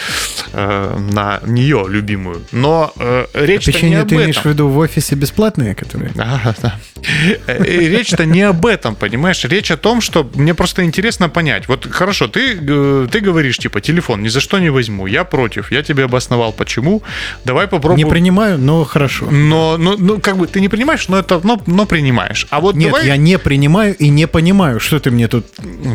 [0.52, 2.42] э, на нее любимую.
[2.52, 4.24] Но э, речь-то не Печенье об ты этом.
[4.24, 5.14] имеешь в виду в офисе
[5.58, 6.12] бесплатные, которые...
[6.18, 6.78] Да, да.
[7.46, 9.44] Э, Речь-то не об этом, понимаешь?
[9.44, 11.68] Речь о том, что мне просто интересно понять.
[11.68, 15.70] Вот хорошо, ты, э, ты говоришь, типа, телефон ни за что не возьму, я против,
[15.72, 17.02] я тебе обосновал, почему.
[17.44, 18.08] Давай Не попробуем.
[18.08, 19.30] принимаю, но хорошо.
[19.30, 22.46] Но, ну, ну, как бы ты не принимаешь, но это, но, но принимаешь.
[22.50, 23.06] А вот Нет, давай...
[23.06, 25.46] я не принимаю и не понимаю, что ты мне тут...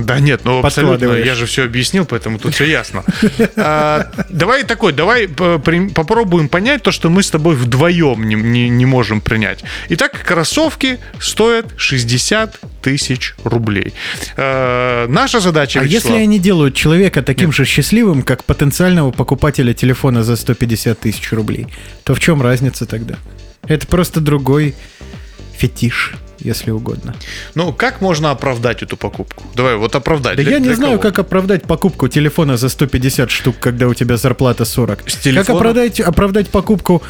[0.05, 3.03] Да нет, ну абсолютно, я же все объяснил, поэтому тут все ясно.
[3.55, 8.86] А, Давай такой, давай попробуем понять то, что мы с тобой вдвоем не, не- не
[8.86, 9.53] можем принять.
[9.89, 13.93] Итак, кроссовки стоят 60 тысяч рублей.
[14.38, 19.74] А, Наша задача, А Вячеслав, если они делают человека таким же счастливым, как потенциального покупателя
[19.74, 21.68] телефона за 150 тысяч рублей,
[22.04, 23.16] то в чем разница тогда?
[23.68, 24.76] Это просто другой
[25.58, 27.16] фетиш, если угодно.
[27.56, 29.43] ну как можно оправдать эту покупку?
[29.56, 30.36] Давай, вот оправдать.
[30.38, 31.01] Да Для- я не для знаю, кого?
[31.12, 35.10] как оправдать покупку телефона за 150 штук, когда у тебя зарплата 40.
[35.10, 35.45] С телефона?
[35.45, 37.01] Как оправдать, оправдать покупку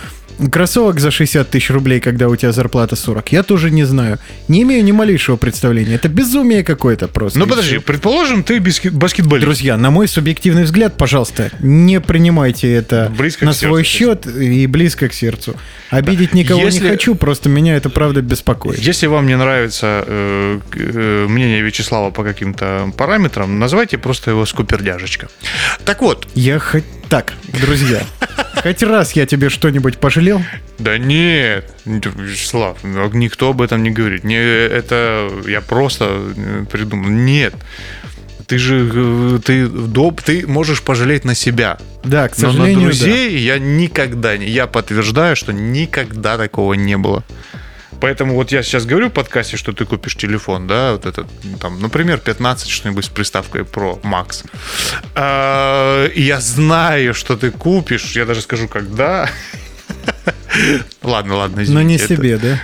[0.51, 3.31] кроссовок за 60 тысяч рублей, когда у тебя зарплата 40?
[3.31, 4.19] Я тоже не знаю.
[4.47, 5.95] Не имею ни малейшего представления.
[5.95, 7.39] Это безумие какое-то просто.
[7.39, 9.45] Ну подожди, предположим, ты баскет- баскетболист.
[9.45, 14.67] Друзья, на мой субъективный взгляд, пожалуйста, не принимайте это Близко на свой сердцу, счет и
[14.67, 15.55] близко к сердцу.
[15.89, 18.79] Обидеть никого Если- не хочу, просто меня это правда беспокоит.
[18.79, 25.27] Если вам не нравится э, э, мнение Вячеслава по каким-то параметрам, называйте просто его скупердяжечка.
[25.85, 26.83] Так вот, Я хоть
[27.13, 28.01] так, друзья,
[28.63, 30.41] хоть раз я тебе что-нибудь пожалел?
[30.79, 34.23] да нет, Вячеслав, ну, никто об этом не говорит.
[34.23, 36.05] Не, это я просто
[36.35, 37.11] э, придумал.
[37.11, 37.53] Нет.
[38.47, 41.77] Ты же э, ты, доб, ты можешь пожалеть на себя.
[42.03, 42.97] Да, к Но на сожалению, да.
[42.97, 44.47] друзей я никогда не.
[44.47, 47.23] Я подтверждаю, что никогда такого не было.
[47.99, 51.27] Поэтому вот я сейчас говорю в подкасте, что ты купишь телефон, да, вот этот,
[51.59, 54.45] там, например, 15 что-нибудь с приставкой Pro Max.
[55.15, 59.29] А, я знаю, что ты купишь, я даже скажу, когда.
[61.01, 61.85] Ладно, ладно, Но извините.
[61.85, 62.61] не это- себе, да?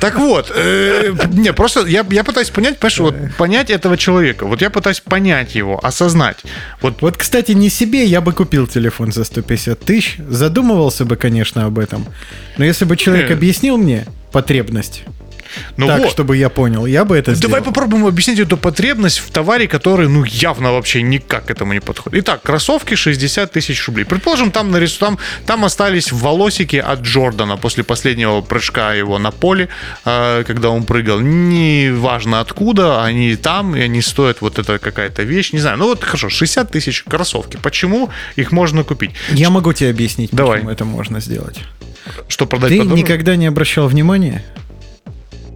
[0.00, 4.46] Так вот, э, не, просто я, я пытаюсь понять, понимаешь, вот понять этого человека.
[4.46, 6.38] Вот я пытаюсь понять его, осознать.
[6.80, 10.16] Вот Вот, кстати, не себе я бы купил телефон за 150 тысяч.
[10.28, 12.06] Задумывался бы, конечно, об этом.
[12.58, 13.34] Но если бы человек Э.
[13.34, 15.02] объяснил мне потребность,
[15.76, 16.10] ну так, вот.
[16.10, 17.50] чтобы я понял, я бы это сделал.
[17.50, 21.80] Давай попробуем объяснить эту потребность в товаре, который, ну, явно вообще никак к этому не
[21.80, 22.22] подходит.
[22.22, 24.04] Итак, кроссовки 60 тысяч рублей.
[24.04, 29.68] Предположим, там, нарису, там, там остались волосики от Джордана после последнего прыжка его на поле,
[30.04, 31.20] э, когда он прыгал.
[31.20, 35.52] Неважно откуда, они там, и они стоят вот эта какая-то вещь.
[35.52, 37.58] Не знаю, ну вот хорошо, 60 тысяч кроссовки.
[37.62, 39.12] Почему их можно купить?
[39.30, 40.58] Я могу тебе объяснить, Давай.
[40.58, 41.60] почему это можно сделать.
[42.28, 43.02] Что продать Ты подороже?
[43.02, 44.44] никогда не обращал внимания,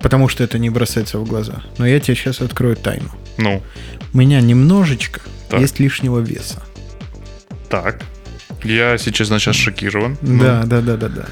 [0.00, 1.62] потому что это не бросается в глаза.
[1.78, 3.10] Но я тебе сейчас открою тайну.
[3.38, 3.62] Ну,
[4.12, 5.60] У меня немножечко Так.
[5.60, 6.62] есть лишнего веса.
[7.68, 8.00] так.
[8.62, 10.18] Я, честно, сейчас шокирован.
[10.20, 11.26] Ну, Да, да, да, да, да.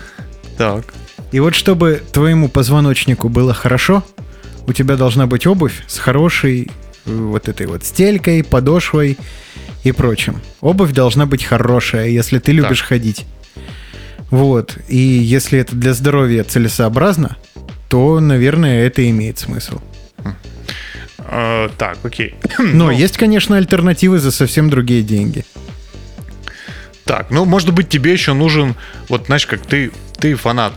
[0.57, 0.95] Так.
[1.31, 4.03] И вот чтобы твоему позвоночнику было хорошо,
[4.67, 6.71] у тебя должна быть обувь с хорошей
[7.05, 9.19] э, вот этой вот стелькой, подошвой
[9.85, 10.41] и прочим.
[10.63, 13.27] Обувь должна быть хорошая, если ты любишь ходить.
[14.31, 14.79] Вот.
[14.89, 17.37] И если это для здоровья целесообразно,
[17.89, 19.79] то, наверное, это имеет смысл.
[21.31, 22.35] Э, так, окей.
[22.59, 25.45] Но Ну, есть, конечно, альтернативы за совсем другие деньги.
[27.05, 28.75] Так, ну, может быть, тебе еще нужен,
[29.09, 30.75] вот, знаешь, как ты, ты фанат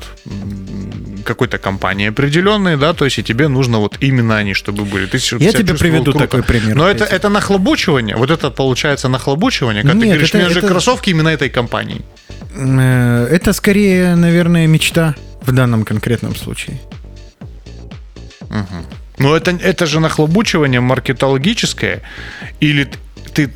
[1.26, 5.06] какой-то компании определенной, да, то есть и тебе нужно вот именно они, чтобы были.
[5.08, 6.20] Ты Я тебе приведу круто.
[6.20, 6.76] такой пример.
[6.76, 10.60] Но это, это нахлобучивание, вот это получается нахлобучивание, когда ты Нет, говоришь, это- мне же
[10.60, 12.02] это- кроссовки именно этой компании.
[12.56, 16.80] Э, Это скорее, наверное, мечта в данном конкретном случае.
[19.18, 22.02] Но это, это же нахлобучивание маркетологическое,
[22.60, 22.90] или
[23.34, 23.52] ты...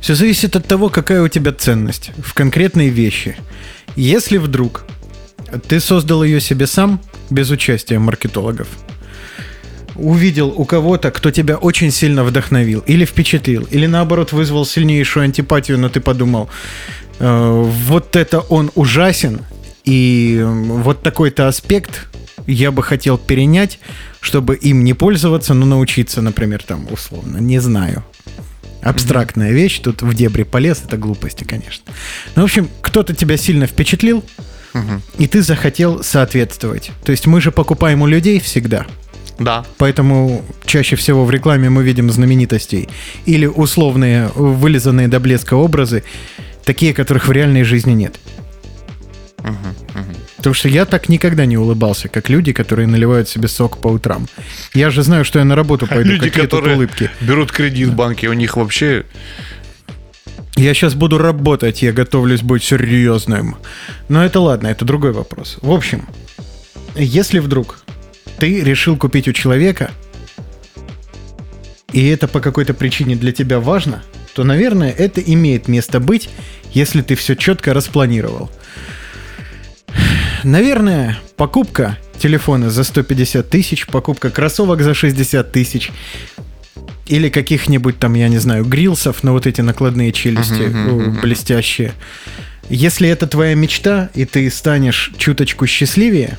[0.00, 3.36] Все зависит от того, какая у тебя ценность в конкретной вещи.
[3.96, 4.84] Если вдруг
[5.66, 8.68] ты создал ее себе сам, без участия маркетологов,
[9.96, 15.78] увидел у кого-то, кто тебя очень сильно вдохновил или впечатлил, или наоборот вызвал сильнейшую антипатию,
[15.78, 16.48] но ты подумал,
[17.18, 19.40] э, вот это он ужасен,
[19.84, 22.06] и вот такой-то аспект
[22.46, 23.78] я бы хотел перенять,
[24.20, 28.04] чтобы им не пользоваться, но научиться, например, там, условно, не знаю.
[28.82, 31.92] Абстрактная вещь, тут в дебри полез, это глупости, конечно.
[32.36, 34.24] Ну, в общем, кто-то тебя сильно впечатлил,
[35.18, 36.92] и ты захотел соответствовать.
[37.04, 38.86] То есть мы же покупаем у людей всегда.
[39.38, 39.64] Да.
[39.78, 42.88] Поэтому чаще всего в рекламе мы видим знаменитостей
[43.24, 46.02] или условные, вылизанные до блеска образы,
[46.64, 48.18] такие, которых в реальной жизни нет.
[50.38, 54.28] Потому что я так никогда не улыбался, как люди, которые наливают себе сок по утрам.
[54.72, 57.10] Я же знаю, что я на работу пойду, Люди, какие тут которые улыбки.
[57.20, 59.04] берут кредит в банке, у них вообще...
[60.56, 63.56] Я сейчас буду работать, я готовлюсь быть серьезным.
[64.08, 65.58] Но это ладно, это другой вопрос.
[65.60, 66.08] В общем,
[66.96, 67.80] если вдруг
[68.38, 69.90] ты решил купить у человека,
[71.92, 74.02] и это по какой-то причине для тебя важно,
[74.34, 76.28] то, наверное, это имеет место быть,
[76.72, 78.50] если ты все четко распланировал.
[80.44, 85.90] Наверное, покупка телефона за 150 тысяч, покупка кроссовок за 60 тысяч,
[87.06, 90.70] или каких-нибудь там, я не знаю, грилсов на вот эти накладные челюсти
[91.20, 91.94] блестящие.
[92.68, 96.36] Если это твоя мечта, и ты станешь чуточку счастливее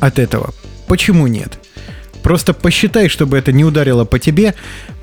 [0.00, 0.52] от этого,
[0.88, 1.58] почему нет?
[2.22, 4.54] Просто посчитай, чтобы это не ударило по тебе,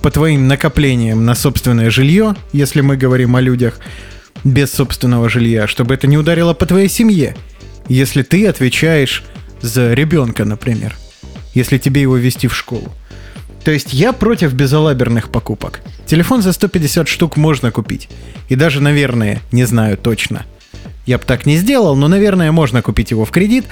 [0.01, 3.79] по твоим накоплениям на собственное жилье, если мы говорим о людях
[4.45, 7.35] без собственного жилья, чтобы это не ударило по твоей семье,
[7.89, 9.23] если ты отвечаешь
[9.61, 10.95] за ребенка, например,
[11.53, 12.93] если тебе его вести в школу.
[13.63, 15.81] То есть я против безалаберных покупок.
[16.05, 18.07] Телефон за 150 штук можно купить.
[18.47, 20.45] И даже, наверное, не знаю точно.
[21.07, 23.65] Я бы так не сделал, но, наверное, можно купить его в кредит,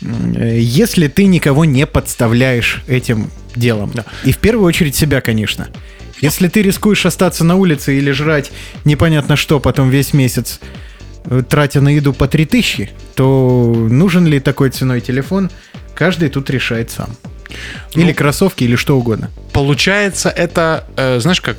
[0.00, 3.92] если ты никого не подставляешь этим делом.
[4.24, 5.68] И в первую очередь себя, конечно.
[6.24, 8.50] Если ты рискуешь остаться на улице или жрать
[8.84, 10.60] непонятно что потом весь месяц,
[11.26, 15.50] э, тратя на еду по 3000, то нужен ли такой ценой телефон,
[15.94, 17.10] каждый тут решает сам.
[17.94, 19.30] Или Ну, кроссовки, или что угодно.
[19.52, 21.56] Получается, это, э, знаешь как,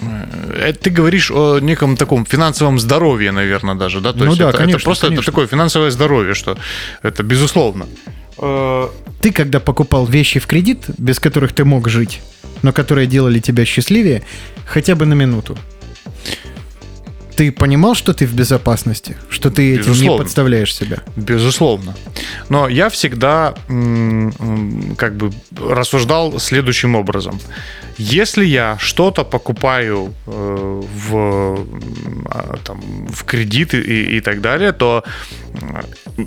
[0.00, 4.12] э, это ты говоришь о неком таком финансовом здоровье, наверное, даже, да?
[4.12, 5.22] То Ну есть да, это, конечно, это просто конечно.
[5.22, 6.56] Это такое финансовое здоровье, что
[7.02, 7.86] это безусловно.
[8.38, 8.88] Э,
[9.20, 12.20] Ты, когда покупал вещи в кредит, без которых ты мог жить,
[12.62, 14.22] но которые делали тебя счастливее,
[14.66, 15.56] хотя бы на минуту,
[17.36, 19.14] ты понимал, что ты в безопасности?
[19.28, 20.24] Что ты этим не Безусловно.
[20.24, 20.96] подставляешь себя?
[21.16, 21.94] Безусловно.
[22.48, 23.54] Но я всегда
[24.96, 27.38] как бы рассуждал следующим образом.
[27.98, 31.66] Если я что-то покупаю э, в,
[32.26, 35.04] а, там, в кредит и, и так далее, то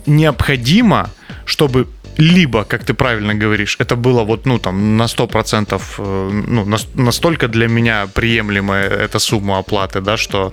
[0.08, 1.10] необходимо,
[1.46, 1.88] чтобы
[2.20, 6.88] либо, как ты правильно говоришь, это было вот, ну, там, на 100%, э, ну, нас-
[6.96, 10.52] настолько для меня приемлемая эта сумма оплаты, да, что,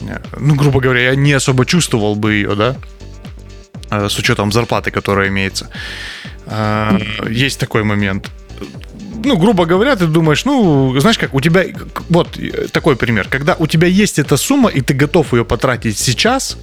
[0.00, 2.74] э, ну, грубо говоря, я не особо чувствовал бы ее, да,
[3.90, 5.68] э, с учетом зарплаты, которая имеется.
[7.30, 8.30] Есть такой момент.
[9.24, 11.64] Ну, грубо говоря, ты думаешь, ну, знаешь как, у тебя,
[12.10, 12.38] вот
[12.72, 16.58] такой пример, когда у тебя есть эта сумма, и ты готов ее потратить сейчас,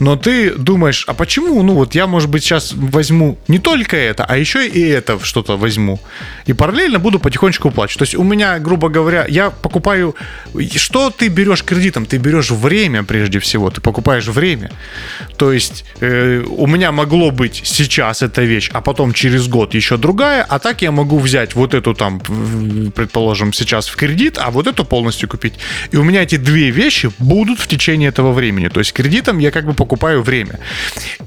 [0.00, 4.24] но ты думаешь, а почему, ну вот я, может быть, сейчас возьму не только это,
[4.24, 6.00] а еще и это что-то возьму.
[6.46, 7.98] И параллельно буду потихонечку уплачивать.
[7.98, 10.16] То есть у меня, грубо говоря, я покупаю...
[10.76, 12.06] Что ты берешь кредитом?
[12.06, 13.70] Ты берешь время прежде всего.
[13.70, 14.72] Ты покупаешь время.
[15.36, 19.98] То есть э, у меня могло быть сейчас эта вещь, а потом через год еще
[19.98, 22.20] другая, а так я могу взять вот эту там,
[22.94, 25.54] предположим, сейчас в кредит, а вот эту полностью купить.
[25.92, 28.68] И у меня эти две вещи будут в течение этого времени.
[28.68, 29.89] То есть кредитом я как бы покупаю
[30.22, 30.58] время.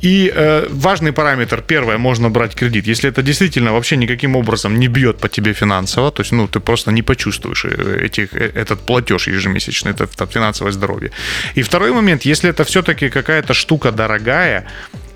[0.01, 4.87] И э, важный параметр, первое, можно брать кредит, если это действительно вообще никаким образом не
[4.87, 8.85] бьет по тебе финансово, то есть, ну, ты просто не почувствуешь э, этих, э, этот
[8.85, 11.11] платеж ежемесячный, это, это финансовое здоровье.
[11.55, 14.65] И второй момент, если это все-таки какая-то штука дорогая,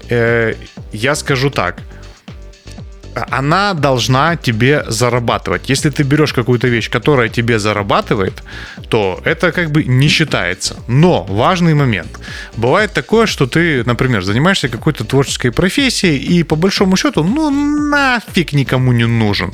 [0.09, 0.53] э,
[0.93, 1.81] я скажу так,
[3.29, 5.69] она должна тебе зарабатывать.
[5.69, 8.43] Если ты берешь какую-то вещь, которая тебе зарабатывает,
[8.89, 10.75] то это как бы не считается.
[10.87, 12.19] Но важный момент.
[12.57, 17.49] Бывает такое, что ты, например, занимаешься какой-то творческой профессией и по большому счету, ну
[17.89, 19.51] нафиг никому не нужен.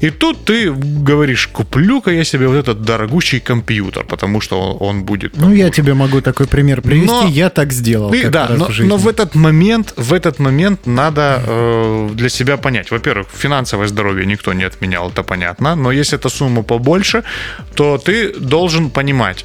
[0.00, 5.04] И тут ты говоришь, куплю-ка я себе вот этот дорогущий компьютер, потому что он, он
[5.04, 5.36] будет...
[5.36, 7.06] Ну, я тебе могу такой пример привести.
[7.06, 8.10] Но- Я так сделал.
[8.10, 12.56] Ты- да, но, в но в этот момент, в этот момент надо э, для себя
[12.56, 12.87] понять.
[12.90, 15.74] Во-первых, финансовое здоровье никто не отменял, это понятно.
[15.76, 17.22] Но если эта сумма побольше,
[17.74, 19.44] то ты должен понимать.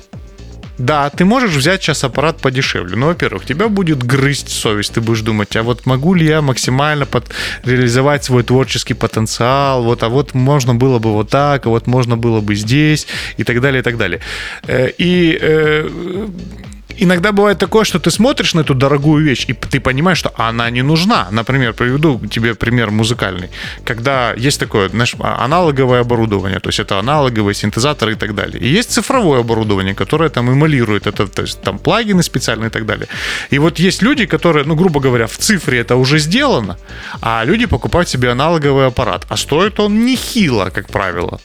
[0.77, 2.95] Да, ты можешь взять сейчас аппарат подешевле.
[2.95, 4.93] Но, во-первых, тебя будет грызть совесть.
[4.93, 7.25] Ты будешь думать, а вот могу ли я максимально под...
[7.63, 9.83] реализовать свой творческий потенциал?
[9.83, 13.43] Вот, а вот можно было бы вот так, а вот можно было бы здесь, и
[13.43, 14.19] так далее, и так далее.
[14.67, 16.27] Э, И э,
[16.97, 20.69] иногда бывает такое, что ты смотришь на эту дорогую вещь, и ты понимаешь, что она
[20.69, 21.27] не нужна.
[21.31, 23.49] Например, приведу тебе пример музыкальный.
[23.85, 28.59] Когда есть такое, знаешь, а, аналоговое оборудование, то есть это аналоговые синтезаторы и так далее.
[28.61, 32.85] И есть цифровое оборудование, которое там эмалирует это, то есть там плагины специальные и так
[32.85, 33.07] далее.
[33.51, 36.77] И вот есть люди, которые, ну, грубо говоря, в цифре это уже сделано,
[37.21, 39.25] а люди покупают себе аналоговый аппарат.
[39.29, 41.39] А стоит он нехило, как правило.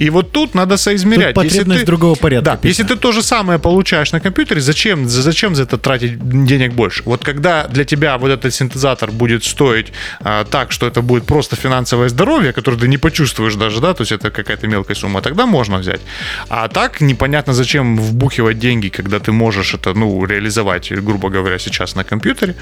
[0.00, 1.34] И вот тут надо соизмерять.
[1.34, 2.58] Тут потребность ты, другого порядка.
[2.62, 6.72] Да, если ты то же самое получаешь на компьютере, зачем, зачем за это тратить денег
[6.72, 7.02] больше?
[7.04, 11.56] Вот когда для тебя вот этот синтезатор будет стоить а, так, что это будет просто
[11.56, 15.46] финансовое здоровье, которое ты не почувствуешь даже, да, то есть это какая-то мелкая сумма, тогда
[15.46, 16.00] можно взять.
[16.48, 21.94] А так непонятно, зачем вбухивать деньги, когда ты можешь это, ну, реализовать, грубо говоря, сейчас
[21.94, 22.54] на компьютере.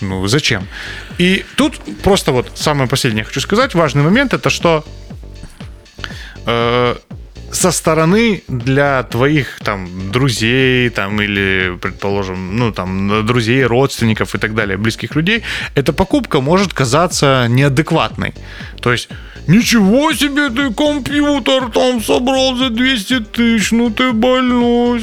[0.00, 0.66] Ну, зачем?
[1.18, 4.84] И тут просто вот самое последнее хочу сказать, важный момент, это что
[6.46, 6.96] э,
[7.52, 14.54] со стороны для твоих там друзей там или предположим ну там друзей родственников и так
[14.54, 15.42] далее близких людей
[15.74, 18.34] эта покупка может казаться неадекватной
[18.80, 19.08] то есть
[19.46, 25.00] Ничего себе ты компьютер там собрал за 200 тысяч, ну ты больной.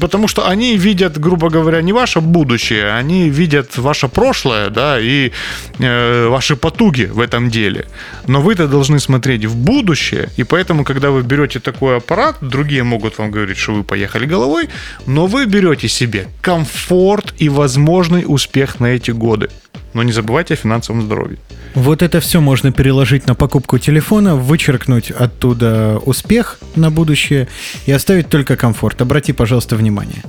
[0.00, 5.30] Потому что они видят, грубо говоря, не ваше будущее, они видят ваше прошлое, да, и
[5.78, 7.86] э, ваши потуги в этом деле.
[8.26, 13.18] Но вы-то должны смотреть в будущее, и поэтому, когда вы берете такой аппарат, другие могут
[13.18, 14.68] вам говорить, что вы поехали головой,
[15.06, 19.50] но вы берете себе комфорт и возможный успех на эти годы.
[19.92, 21.38] Но не забывайте о финансовом здоровье.
[21.74, 27.48] Вот это все можно переложить на покупку телефона, вычеркнуть оттуда успех на будущее
[27.86, 29.02] и оставить только комфорт.
[29.02, 30.22] Обрати, пожалуйста, внимание.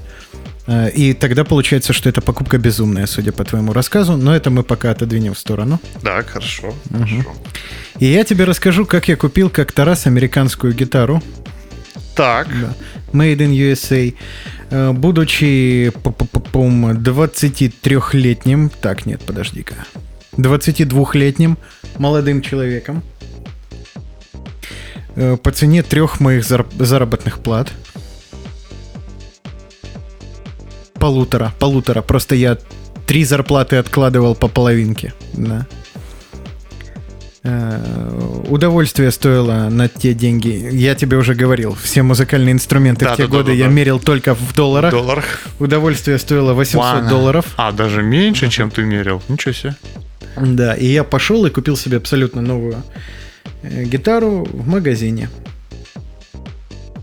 [0.68, 4.64] Э, и тогда получается, что эта покупка безумная, судя по твоему рассказу, но это мы
[4.64, 5.80] пока отодвинем в сторону.
[6.02, 6.74] Да, хорошо.
[6.90, 6.98] Угу.
[6.98, 7.36] хорошо.
[8.00, 11.22] И я тебе расскажу, как я купил как-то раз американскую гитару.
[12.16, 12.48] Так.
[12.50, 12.74] Да.
[13.14, 14.14] Made in USA.
[14.70, 18.72] Э, будучи 23-летним...
[18.82, 19.76] Так, нет, подожди-ка.
[20.38, 21.58] 22-летним
[21.98, 23.04] молодым человеком
[25.16, 27.72] э, по цене трех моих заработных плат.
[31.06, 32.02] Полутора, полутора.
[32.02, 32.58] Просто я
[33.06, 35.14] три зарплаты откладывал по половинке.
[35.34, 35.68] Да.
[37.44, 40.68] Э, удовольствие стоило на те деньги.
[40.72, 44.00] Я тебе уже говорил, все музыкальные инструменты да, в те да, годы да, я мерил
[44.00, 44.90] только в долларах.
[44.90, 45.26] долларах.
[45.60, 47.08] Удовольствие стоило 800 Ладно.
[47.08, 47.54] долларов.
[47.56, 49.22] А, даже меньше, чем ты мерил.
[49.28, 49.76] Ничего себе.
[50.36, 52.82] Да, и я пошел и купил себе абсолютно новую
[53.62, 55.30] э, гитару в магазине.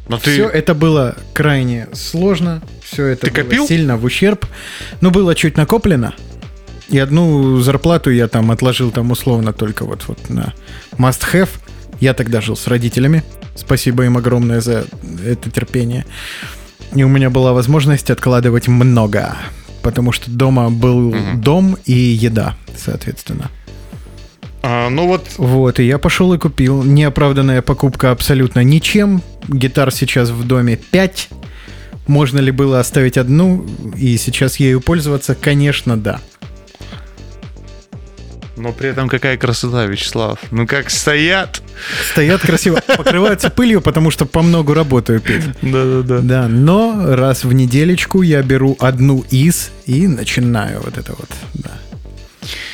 [0.09, 0.33] Но ты...
[0.33, 3.67] Все это было крайне сложно, все это ты копил?
[3.67, 4.47] сильно в ущерб,
[5.01, 6.15] но было чуть накоплено.
[6.89, 10.53] И одну зарплату я там отложил там условно только вот, вот на
[10.93, 11.49] must have.
[12.01, 13.23] Я тогда жил с родителями.
[13.55, 14.85] Спасибо им огромное за
[15.25, 16.05] это терпение.
[16.95, 19.37] И у меня была возможность откладывать много
[19.83, 21.19] потому что дома был угу.
[21.35, 23.51] дом и еда, соответственно.
[24.63, 25.27] А, ну вот.
[25.39, 26.83] Вот, и я пошел и купил.
[26.85, 29.21] Неоправданная покупка абсолютно ничем.
[29.49, 31.29] Гитар сейчас в доме 5.
[32.07, 35.35] Можно ли было оставить одну и сейчас ею пользоваться?
[35.35, 36.21] Конечно, да.
[38.57, 40.39] Но при этом какая красота, Вячеслав.
[40.51, 41.63] Ну как стоят.
[42.11, 42.81] Стоят красиво.
[42.97, 45.45] Покрываются пылью, потому что по много работаю петь.
[45.63, 46.21] Да-да-да.
[46.21, 51.73] Да, но раз в неделечку я беру одну из и начинаю вот это вот, да.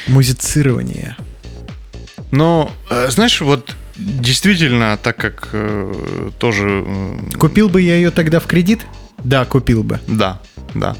[0.09, 1.16] Музицирование.
[2.31, 6.85] Но, э, знаешь, вот действительно, так как э, тоже...
[6.87, 8.81] Э, купил бы я ее тогда в кредит?
[9.29, 10.01] Да, купил бы.
[10.07, 10.41] Да,
[10.74, 10.97] да.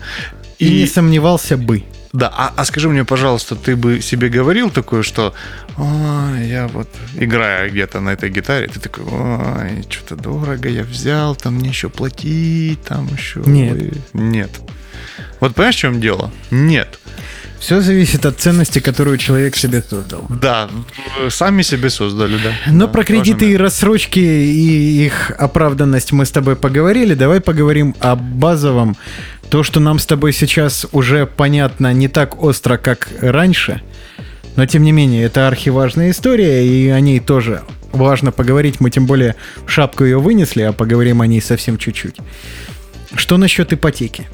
[0.59, 1.85] И, и не сомневался бы.
[2.13, 5.33] Да, а, а скажи мне, пожалуйста, ты бы себе говорил такое, что
[5.79, 11.55] я вот играя где-то на этой гитаре, ты такой, ой, что-то дорого я взял, там
[11.55, 13.41] мне еще платить, там еще...
[13.47, 13.95] Нет.
[14.13, 14.51] Нет.
[15.41, 16.31] Вот понимаешь, в чем дело?
[16.51, 16.99] Нет.
[17.59, 20.25] Все зависит от ценности, которую человек себе создал.
[20.29, 20.71] Да,
[21.29, 22.53] сами себе создали, да.
[22.67, 27.15] Но да, про кредиты и рассрочки и их оправданность мы с тобой поговорили.
[27.15, 28.97] Давай поговорим о базовом
[29.51, 33.83] то, что нам с тобой сейчас уже понятно не так остро, как раньше,
[34.57, 38.81] но тем не менее, это архиважная история, и о ней тоже важно поговорить.
[38.81, 39.37] Мы тем более
[39.67, 42.17] шапку ее вынесли, а поговорим о ней совсем чуть-чуть.
[43.15, 44.29] Что насчет ипотеки?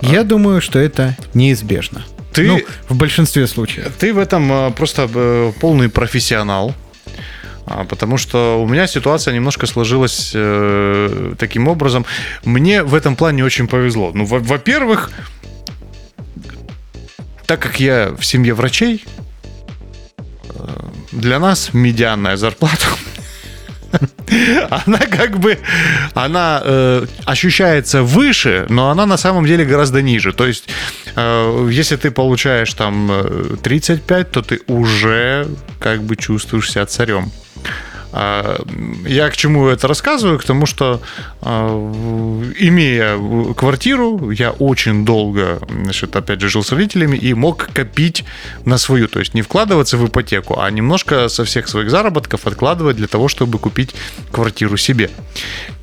[0.00, 2.04] Я думаю, что это неизбежно.
[2.32, 3.92] Ты, ну, в большинстве случаев.
[3.98, 6.74] Ты в этом э, просто э, полный профессионал.
[7.66, 12.06] А, потому что у меня ситуация немножко сложилась э, таким образом.
[12.44, 14.12] Мне в этом плане очень повезло.
[14.14, 15.10] Ну, во-первых,
[17.46, 19.04] так как я в семье врачей,
[20.48, 22.86] э, для нас медианная зарплата
[24.70, 25.58] она как бы,
[26.14, 30.32] она э, ощущается выше, но она на самом деле гораздо ниже.
[30.32, 30.68] То есть,
[31.16, 33.10] э, если ты получаешь там
[33.62, 35.46] 35, э, то ты уже
[35.80, 37.30] как бы чувствуешь себя царем.
[38.12, 38.60] А,
[39.06, 40.38] я к чему это рассказываю?
[40.38, 41.00] К тому, что
[41.42, 41.68] а,
[42.58, 43.18] имея
[43.54, 48.24] квартиру, я очень долго, значит, опять же, жил с родителями и мог копить
[48.64, 49.08] на свою.
[49.08, 53.28] То есть не вкладываться в ипотеку, а немножко со всех своих заработков откладывать для того,
[53.28, 53.94] чтобы купить
[54.32, 55.10] квартиру себе.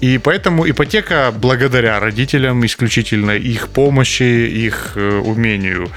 [0.02, 5.90] И поэтому ипотека, благодаря родителям, исключительно их помощи, их э, умению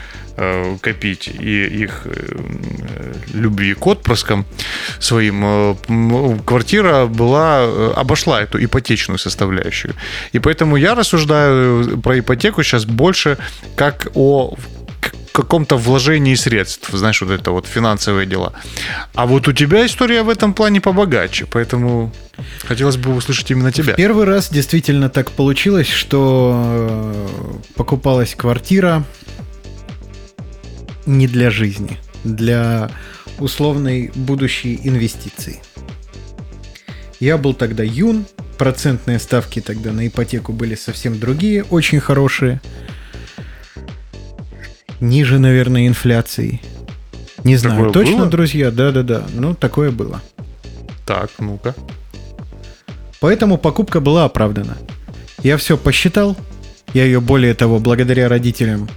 [0.80, 4.47] копить и их э, любви к отпрыскам
[5.01, 9.95] своим, э, квартира была, обошла эту ипотечную составляющую.
[10.32, 13.39] И поэтому я рассуждаю про ипотеку сейчас больше
[13.76, 14.57] как о
[15.32, 18.55] каком-то вложении средств, знаешь, вот это вот финансовые дела.
[19.14, 22.12] А вот у тебя история в этом плане побогаче, поэтому
[22.64, 23.95] хотелось бы услышать именно тебя.
[23.95, 27.14] Первый раз действительно так получилось, что
[27.76, 29.05] покупалась квартира,
[31.09, 32.91] не для жизни, для
[33.39, 35.61] условной будущей инвестиции.
[37.19, 38.27] Я был тогда юн,
[38.59, 42.61] процентные ставки тогда на ипотеку были совсем другие, очень хорошие.
[45.01, 46.61] Ниже, наверное, инфляции.
[47.43, 48.27] Не знаю, такое точно, было?
[48.27, 50.21] друзья, да-да-да, ну такое было.
[51.07, 51.75] Так, ну-ка.
[53.21, 54.77] Поэтому покупка была оправдана.
[55.43, 56.37] Я все посчитал,
[56.93, 58.89] я ее более того, благодаря родителям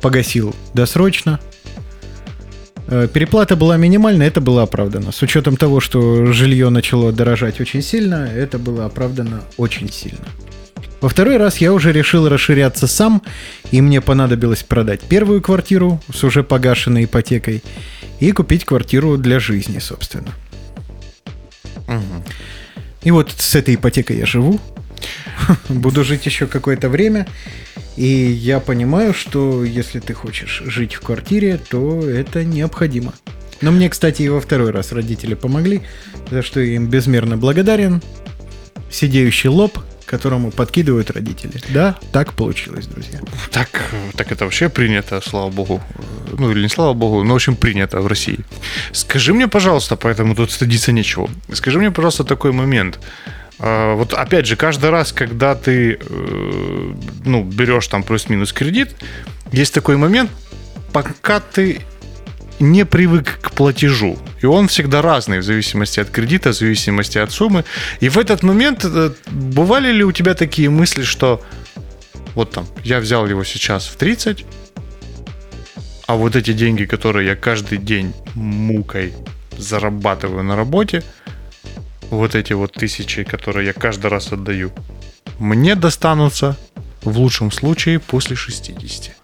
[0.00, 1.40] погасил досрочно.
[2.88, 5.12] Э, переплата была минимальная, это было оправдано.
[5.12, 10.26] С учетом того, что жилье начало дорожать очень сильно, это было оправдано очень сильно.
[11.00, 13.22] Во второй раз я уже решил расширяться сам,
[13.70, 17.62] и мне понадобилось продать первую квартиру с уже погашенной ипотекой
[18.18, 20.32] и купить квартиру для жизни, собственно.
[21.86, 22.24] Угу.
[23.02, 24.58] И вот с этой ипотекой я живу.
[25.68, 27.26] Буду жить еще какое-то время.
[27.96, 33.14] И я понимаю, что если ты хочешь жить в квартире, то это необходимо.
[33.62, 35.82] Но мне, кстати, и во второй раз родители помогли,
[36.30, 38.02] за что я им безмерно благодарен.
[38.90, 41.60] Сидеющий лоб, которому подкидывают родители.
[41.70, 43.20] Да, так получилось, друзья.
[43.50, 45.82] Так, так это вообще принято, слава богу.
[46.38, 48.38] Ну, или не слава богу, но очень принято в России.
[48.92, 51.28] Скажи мне, пожалуйста, поэтому тут стыдиться нечего.
[51.52, 53.00] Скажи мне, пожалуйста, такой момент.
[53.58, 56.92] А, вот опять же, каждый раз, когда ты э,
[57.24, 58.90] ну, берешь там плюс-минус кредит,
[59.52, 60.30] есть такой момент,
[60.92, 61.82] пока ты
[62.58, 64.18] не привык к платежу.
[64.42, 67.64] И он всегда разный в зависимости от кредита, в зависимости от суммы.
[68.00, 71.42] И в этот момент э, бывали ли у тебя такие мысли, что
[72.34, 74.44] вот там, я взял его сейчас в 30,
[76.06, 79.12] а вот эти деньги, которые я каждый день мукой
[79.58, 81.02] зарабатываю на работе,
[82.10, 84.70] вот эти вот тысячи, которые я каждый раз отдаю,
[85.38, 86.56] мне достанутся
[87.02, 89.14] в лучшем случае после 60.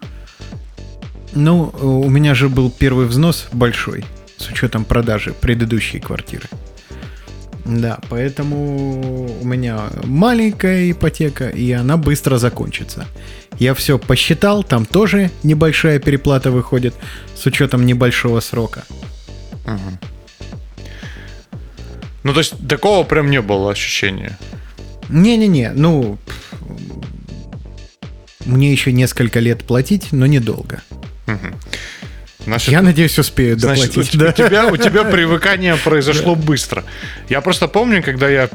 [1.35, 4.05] Ну, у меня же был первый взнос большой,
[4.37, 6.49] с учетом продажи предыдущей квартиры.
[7.65, 13.07] Да, поэтому у меня маленькая ипотека, и она быстро закончится.
[13.59, 16.95] Я все посчитал, там тоже небольшая переплата выходит
[17.37, 18.83] с учетом небольшого срока.
[19.65, 20.12] Угу.
[22.23, 24.39] Ну, то есть такого прям не было ощущения.
[25.09, 26.19] Не-не-не, ну,
[28.45, 30.83] мне еще несколько лет платить, но недолго.
[31.27, 31.37] Угу.
[32.45, 33.95] Значит, Я надеюсь, успею доплатить.
[33.95, 34.29] Значит, да.
[34.29, 36.85] у, тебя, у тебя привыкание произошло быстро.
[37.29, 38.49] Я просто помню, когда я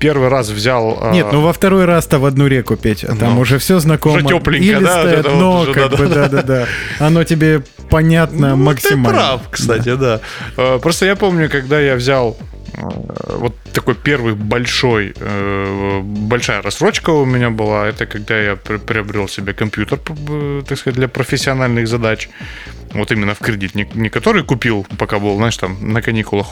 [0.00, 0.98] первый раз взял...
[1.00, 3.78] А, Нет, ну во второй раз-то в одну реку петь, а там ну, уже все
[3.78, 4.16] знакомо.
[4.16, 5.12] Уже тепленько, да?
[5.12, 6.66] Это дно, уже, как да, бы, да-да-да.
[6.98, 9.08] Оно тебе понятно ну, максимально.
[9.08, 9.96] Ты прав, кстати, да.
[9.96, 10.20] да.
[10.56, 12.49] А, просто я помню, когда я взял Э,
[12.80, 19.52] вот такой первый большой, э, большая рассрочка у меня была, это когда я приобрел себе
[19.52, 19.98] компьютер,
[20.66, 22.28] так сказать, для профессиональных задач.
[22.92, 26.48] Вот именно в кредит, не, не который купил, пока был, знаешь, там на каникулах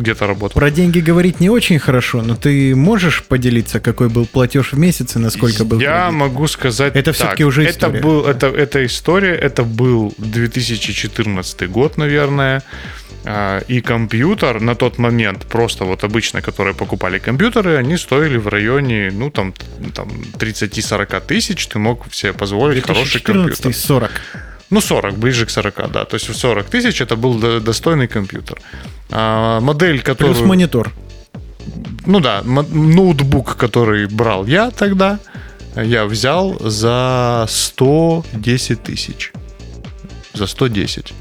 [0.00, 0.58] где-то работал.
[0.58, 5.16] Про деньги говорить не очень хорошо, но ты можешь поделиться, какой был платеж в месяц
[5.16, 6.20] и насколько был Я кредит?
[6.20, 7.98] могу сказать Это все-таки уже история.
[7.98, 12.62] Это, был, это, это история, это был 2014 год, наверное.
[13.26, 18.48] А, и компьютер на тот момент, просто вот обычно, которые покупали компьютеры, они стоили в
[18.48, 19.54] районе, ну, там,
[19.94, 20.08] там
[20.38, 23.72] 30-40 тысяч, ты мог себе позволить хороший компьютер.
[23.72, 24.10] 40.
[24.70, 26.04] Ну, 40, ближе к 40, да.
[26.04, 28.58] То есть 40 тысяч это был достойный компьютер.
[29.10, 30.34] А, модель, которую...
[30.34, 30.92] Плюс монитор.
[32.06, 35.18] Ну да, ноутбук, который брал я тогда,
[35.76, 39.32] я взял за 110 тысяч.
[40.34, 41.14] За 110.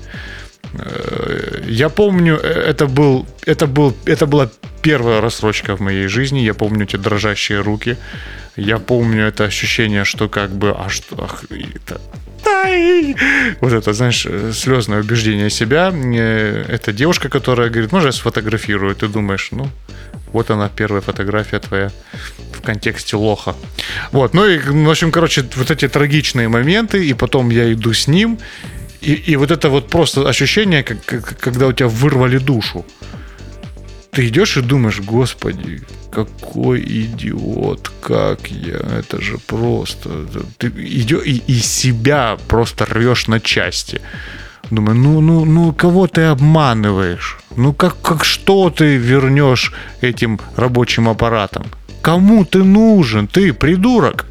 [0.74, 4.50] Э, я помню, э, это был, это был, это была
[4.82, 6.40] первая рассрочка в моей жизни.
[6.40, 7.98] Я помню эти дрожащие руки.
[8.56, 12.00] Я помню это ощущение, что как бы, а что, ах, это!
[13.62, 15.92] Вот это, знаешь, слезное убеждение себя.
[15.94, 18.96] Э, Это девушка, которая говорит, можно я сфотографирую?
[18.96, 19.70] Ты думаешь, ну,
[20.34, 21.92] вот она, первая фотография твоя
[22.54, 23.56] в контексте лоха.
[24.12, 28.08] Вот, ну и, в общем, короче, вот эти трагичные моменты, и потом я иду с
[28.08, 28.40] ним,
[29.04, 32.86] и, и вот это вот просто ощущение, как, как- когда у тебя вырвали душу.
[34.12, 35.82] Ты идешь и думаешь, господи,
[36.12, 40.10] какой идиот, как я, это же просто...
[40.58, 44.02] Ты идешь и, и себя просто рвешь на части.
[44.72, 47.38] Думаю, ну, ну, ну, кого ты обманываешь?
[47.58, 51.66] Ну, как, как что ты вернешь этим рабочим аппаратом?
[52.02, 53.28] Кому ты нужен?
[53.28, 54.26] Ты придурок.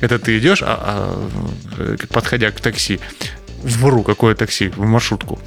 [0.00, 1.28] Это ты идешь, а,
[1.78, 2.98] а, подходя к такси,
[3.62, 5.38] вру, какое такси, в маршрутку.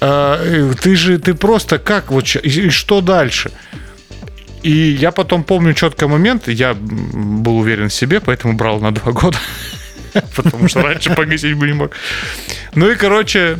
[0.00, 3.50] А, э, Ты же, ты просто как, вот, и что дальше?
[4.62, 9.12] И я потом помню четко момент, я был уверен в себе, поэтому брал на два
[9.12, 9.38] года,
[10.36, 11.90] потому что раньше погасить бы не мог.
[12.74, 13.58] Ну и, короче,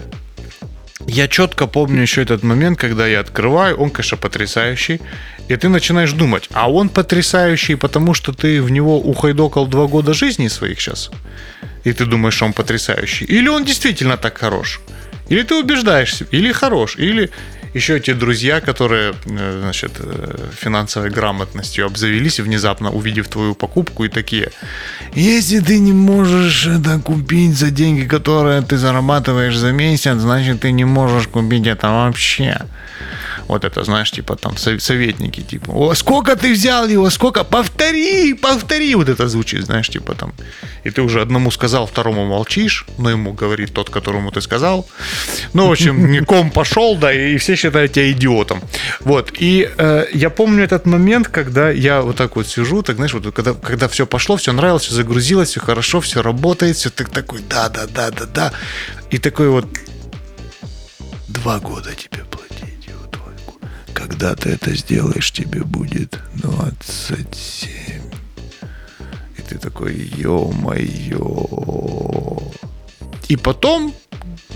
[1.06, 5.00] я четко помню еще этот момент, когда я открываю, он, конечно, потрясающий,
[5.48, 10.14] и ты начинаешь думать, а он потрясающий, потому что ты в него ухайдокал два года
[10.14, 11.10] жизни своих сейчас,
[11.84, 14.80] и ты думаешь, что он потрясающий, или он действительно так хорош,
[15.28, 17.30] или ты убеждаешься, или хорош, или
[17.74, 24.08] еще эти друзья, которые, э, значит, э, финансовой грамотностью обзавелись, внезапно увидев твою покупку и
[24.08, 24.50] такие,
[25.14, 30.72] если ты не можешь это купить за деньги, которые ты зарабатываешь за месяц, значит, ты
[30.72, 32.60] не можешь купить это вообще.
[33.48, 38.34] Вот это, знаешь, типа там сов- советники, типа, о, сколько ты взял его, сколько, повтори,
[38.34, 40.32] повтори, вот это звучит, знаешь, типа там.
[40.84, 44.86] И ты уже одному сказал, второму молчишь, но ему говорит тот, которому ты сказал.
[45.54, 48.60] Ну, в общем, ком пошел, да, и все считают тебя идиотом.
[49.00, 53.14] Вот, и э, я помню этот момент, когда я вот так вот сижу, так, знаешь,
[53.14, 57.04] вот когда, когда все пошло, все нравилось, все загрузилось, все хорошо, все работает, все ты
[57.04, 58.52] такой, да, да, да, да, да.
[59.10, 59.66] И такой вот,
[61.28, 63.60] два года тебе платить двойку.
[63.94, 67.70] Когда ты это сделаешь, тебе будет 27.
[69.38, 71.18] И ты такой, ё-моё.
[73.32, 73.94] И потом,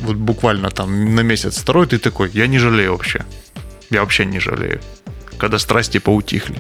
[0.02, 3.24] вот буквально там на месяц второй, ты такой, я не жалею вообще.
[3.90, 4.80] Я вообще не жалею.
[5.38, 6.56] Когда страсти поутихли.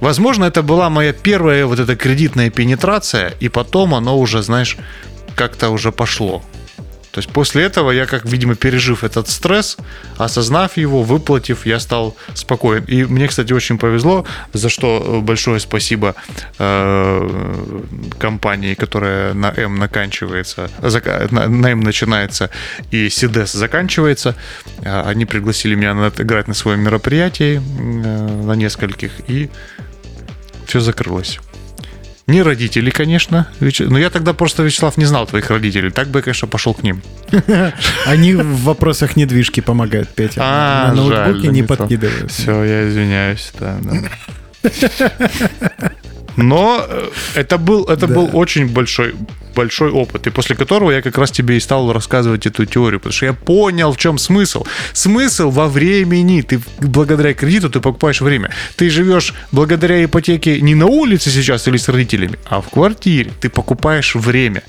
[0.00, 4.76] Возможно, это была моя первая вот эта кредитная пенетрация, и потом оно уже, знаешь,
[5.36, 6.42] как-то уже пошло.
[7.18, 9.76] То есть после этого я, как, видимо, пережив этот стресс,
[10.18, 12.84] осознав его, выплатив, я стал спокоен.
[12.84, 16.14] И мне, кстати, очень повезло, за что большое спасибо
[16.60, 17.80] э,
[18.20, 20.70] компании, которая на М наканчивается,
[21.32, 22.50] на, на М начинается
[22.92, 24.36] и Сидес заканчивается.
[24.82, 29.50] Э, Они пригласили меня на, играть на своем мероприятии, э, на нескольких, и
[30.66, 31.40] все закрылось.
[32.28, 33.48] Не родители, конечно.
[33.58, 35.90] Вяче- Но я тогда просто, Вячеслав, не знал твоих родителей.
[35.90, 37.02] Так бы я, конечно, пошел к ним.
[38.06, 40.40] Они в вопросах недвижки помогают, Петя.
[40.44, 42.30] А, На ноутбуке не подкидывают.
[42.30, 44.70] Все, я извиняюсь, да, да.
[46.36, 48.14] Но э, это был, это Да.
[48.14, 49.14] был очень большой,
[49.58, 53.12] большой опыт, и после которого я как раз тебе и стал рассказывать эту теорию, потому
[53.12, 54.64] что я понял, в чем смысл.
[54.92, 56.42] Смысл во времени.
[56.42, 58.50] Ты благодаря кредиту ты покупаешь время.
[58.76, 63.32] Ты живешь благодаря ипотеке не на улице сейчас или с родителями, а в квартире.
[63.40, 64.62] Ты покупаешь время.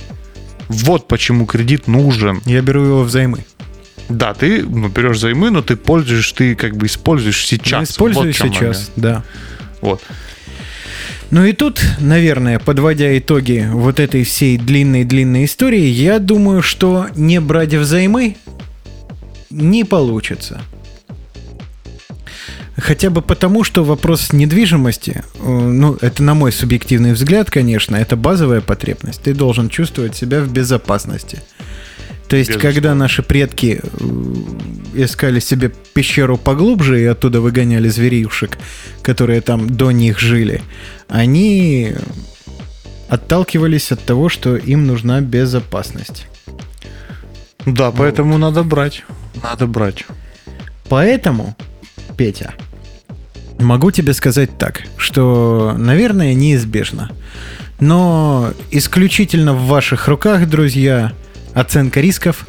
[0.70, 2.42] Вот почему кредит нужен.
[2.46, 3.46] Я беру его взаймы.
[4.10, 7.80] Да, ты ну, берешь займы, но ты пользуешь, ты как бы используешь сейчас.
[7.82, 8.92] Я использую Вот сейчас, момент.
[8.96, 9.24] да.
[9.82, 10.02] Вот.
[11.32, 17.40] Ну и тут, наверное, подводя итоги вот этой всей длинной-длинной истории, я думаю, что не
[17.40, 18.38] брать взаймы
[19.52, 20.62] не получится.
[22.78, 28.16] Хотя бы потому, что вопрос недвижимости, э, ну, это на мой субъективный взгляд, конечно, это
[28.16, 29.22] базовая потребность.
[29.22, 31.40] Ты должен чувствовать себя в безопасности.
[32.30, 32.74] То есть, Безусловно.
[32.74, 38.58] когда наши предки э, искали себе пещеру поглубже и оттуда выгоняли зверюшек,
[39.02, 40.62] которые там до них жили,
[41.08, 41.96] они
[43.10, 46.28] отталкивались от того, что им нужна безопасность.
[47.66, 49.04] Да, поэтому надо брать.
[49.42, 50.06] Надо брать.
[50.88, 51.56] Поэтому,
[52.16, 52.54] Петя,
[53.58, 57.10] могу тебе сказать так, что, наверное, неизбежно.
[57.80, 61.14] Но исключительно в ваших руках, друзья,
[61.54, 62.46] оценка рисков,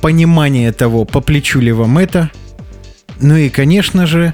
[0.00, 2.30] понимание того, по плечу ли вам это,
[3.20, 4.32] ну и, конечно же,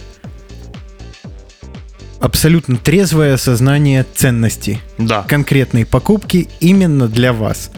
[2.21, 5.23] абсолютно трезвое осознание ценности Да.
[5.23, 7.71] конкретной покупки именно для вас.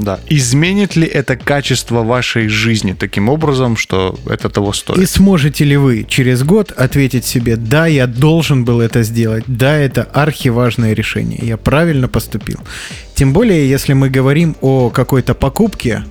[0.00, 0.18] Да.
[0.30, 4.98] Изменит ли это качество вашей жизни таким образом, что это того стоит?
[4.98, 9.76] И сможете ли вы через год ответить себе, да, я должен был это сделать, да,
[9.76, 12.58] это архиважное решение, я правильно поступил.
[13.14, 16.04] Тем более, если мы говорим о какой-то покупке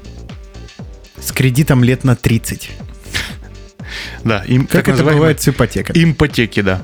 [1.19, 2.69] с кредитом лет на 30.
[4.23, 5.95] Да, им, Как это называемые бывает с ипотекой.
[6.03, 6.83] Ипотеки, да.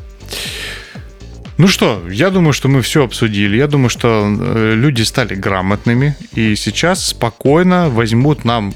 [1.58, 3.56] Ну что, я думаю, что мы все обсудили.
[3.56, 8.74] Я думаю, что э, люди стали грамотными и сейчас спокойно возьмут нам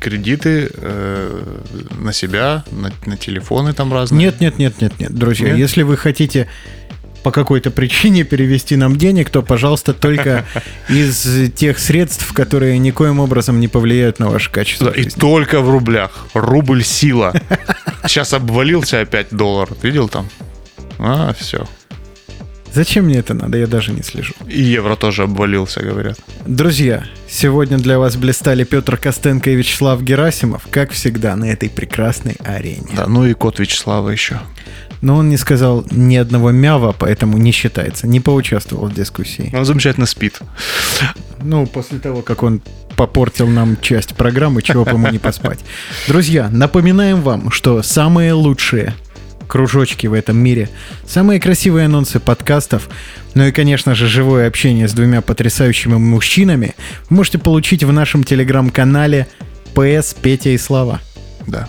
[0.00, 1.60] кредиты э,
[1.98, 4.26] на себя, на, на телефоны там разные.
[4.26, 5.58] Нет, нет, нет, нет, нет, друзья, Нет?
[5.58, 6.48] если вы хотите
[7.22, 10.46] по какой-то причине перевести нам денег, то, пожалуйста, только
[10.88, 15.20] из тех средств, которые никоим образом не повлияют на ваше качество и жизни.
[15.20, 16.26] только в рублях.
[16.32, 17.34] Рубль сила.
[18.06, 19.68] Сейчас обвалился опять доллар.
[19.82, 20.30] Видел там?
[20.98, 21.66] А, все.
[22.72, 23.58] Зачем мне это надо?
[23.58, 24.34] Я даже не слежу.
[24.46, 26.18] И евро тоже обвалился, говорят.
[26.46, 32.36] Друзья, сегодня для вас блистали Петр Костенко и Вячеслав Герасимов, как всегда, на этой прекрасной
[32.44, 32.88] арене.
[32.94, 34.40] Да, ну и кот Вячеслава еще.
[35.00, 39.50] Но он не сказал ни одного мява, поэтому не считается, не поучаствовал в дискуссии.
[39.54, 40.38] Он замечательно спит.
[41.42, 42.60] Ну, после того, как он
[42.96, 45.60] попортил нам часть программы, чего бы ему не поспать.
[46.06, 48.94] Друзья, напоминаем вам, что самые лучшие
[49.50, 50.70] кружочки в этом мире,
[51.06, 52.88] самые красивые анонсы подкастов,
[53.34, 56.74] ну и, конечно же, живое общение с двумя потрясающими мужчинами
[57.08, 59.26] вы можете получить в нашем телеграм-канале
[59.74, 61.00] PS Петя и Слава.
[61.46, 61.68] Да.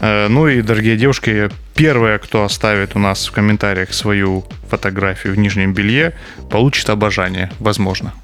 [0.00, 5.38] Э, Ну и, дорогие девушки, первая, кто оставит у нас в комментариях свою фотографию в
[5.38, 6.14] нижнем белье,
[6.48, 8.14] получит обожание, возможно.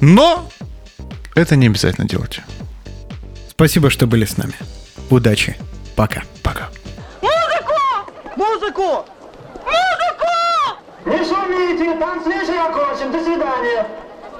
[0.00, 0.50] Но
[1.36, 2.40] это не обязательно делать.
[3.48, 4.54] Спасибо, что были с нами.
[5.08, 5.56] Удачи.
[5.94, 6.22] Пока.
[6.42, 6.68] Пока.
[8.70, 9.04] Музыку!
[9.64, 10.76] Музыку!
[11.04, 13.10] Не шумите, танц вечер окончен.
[13.10, 13.86] До свидания.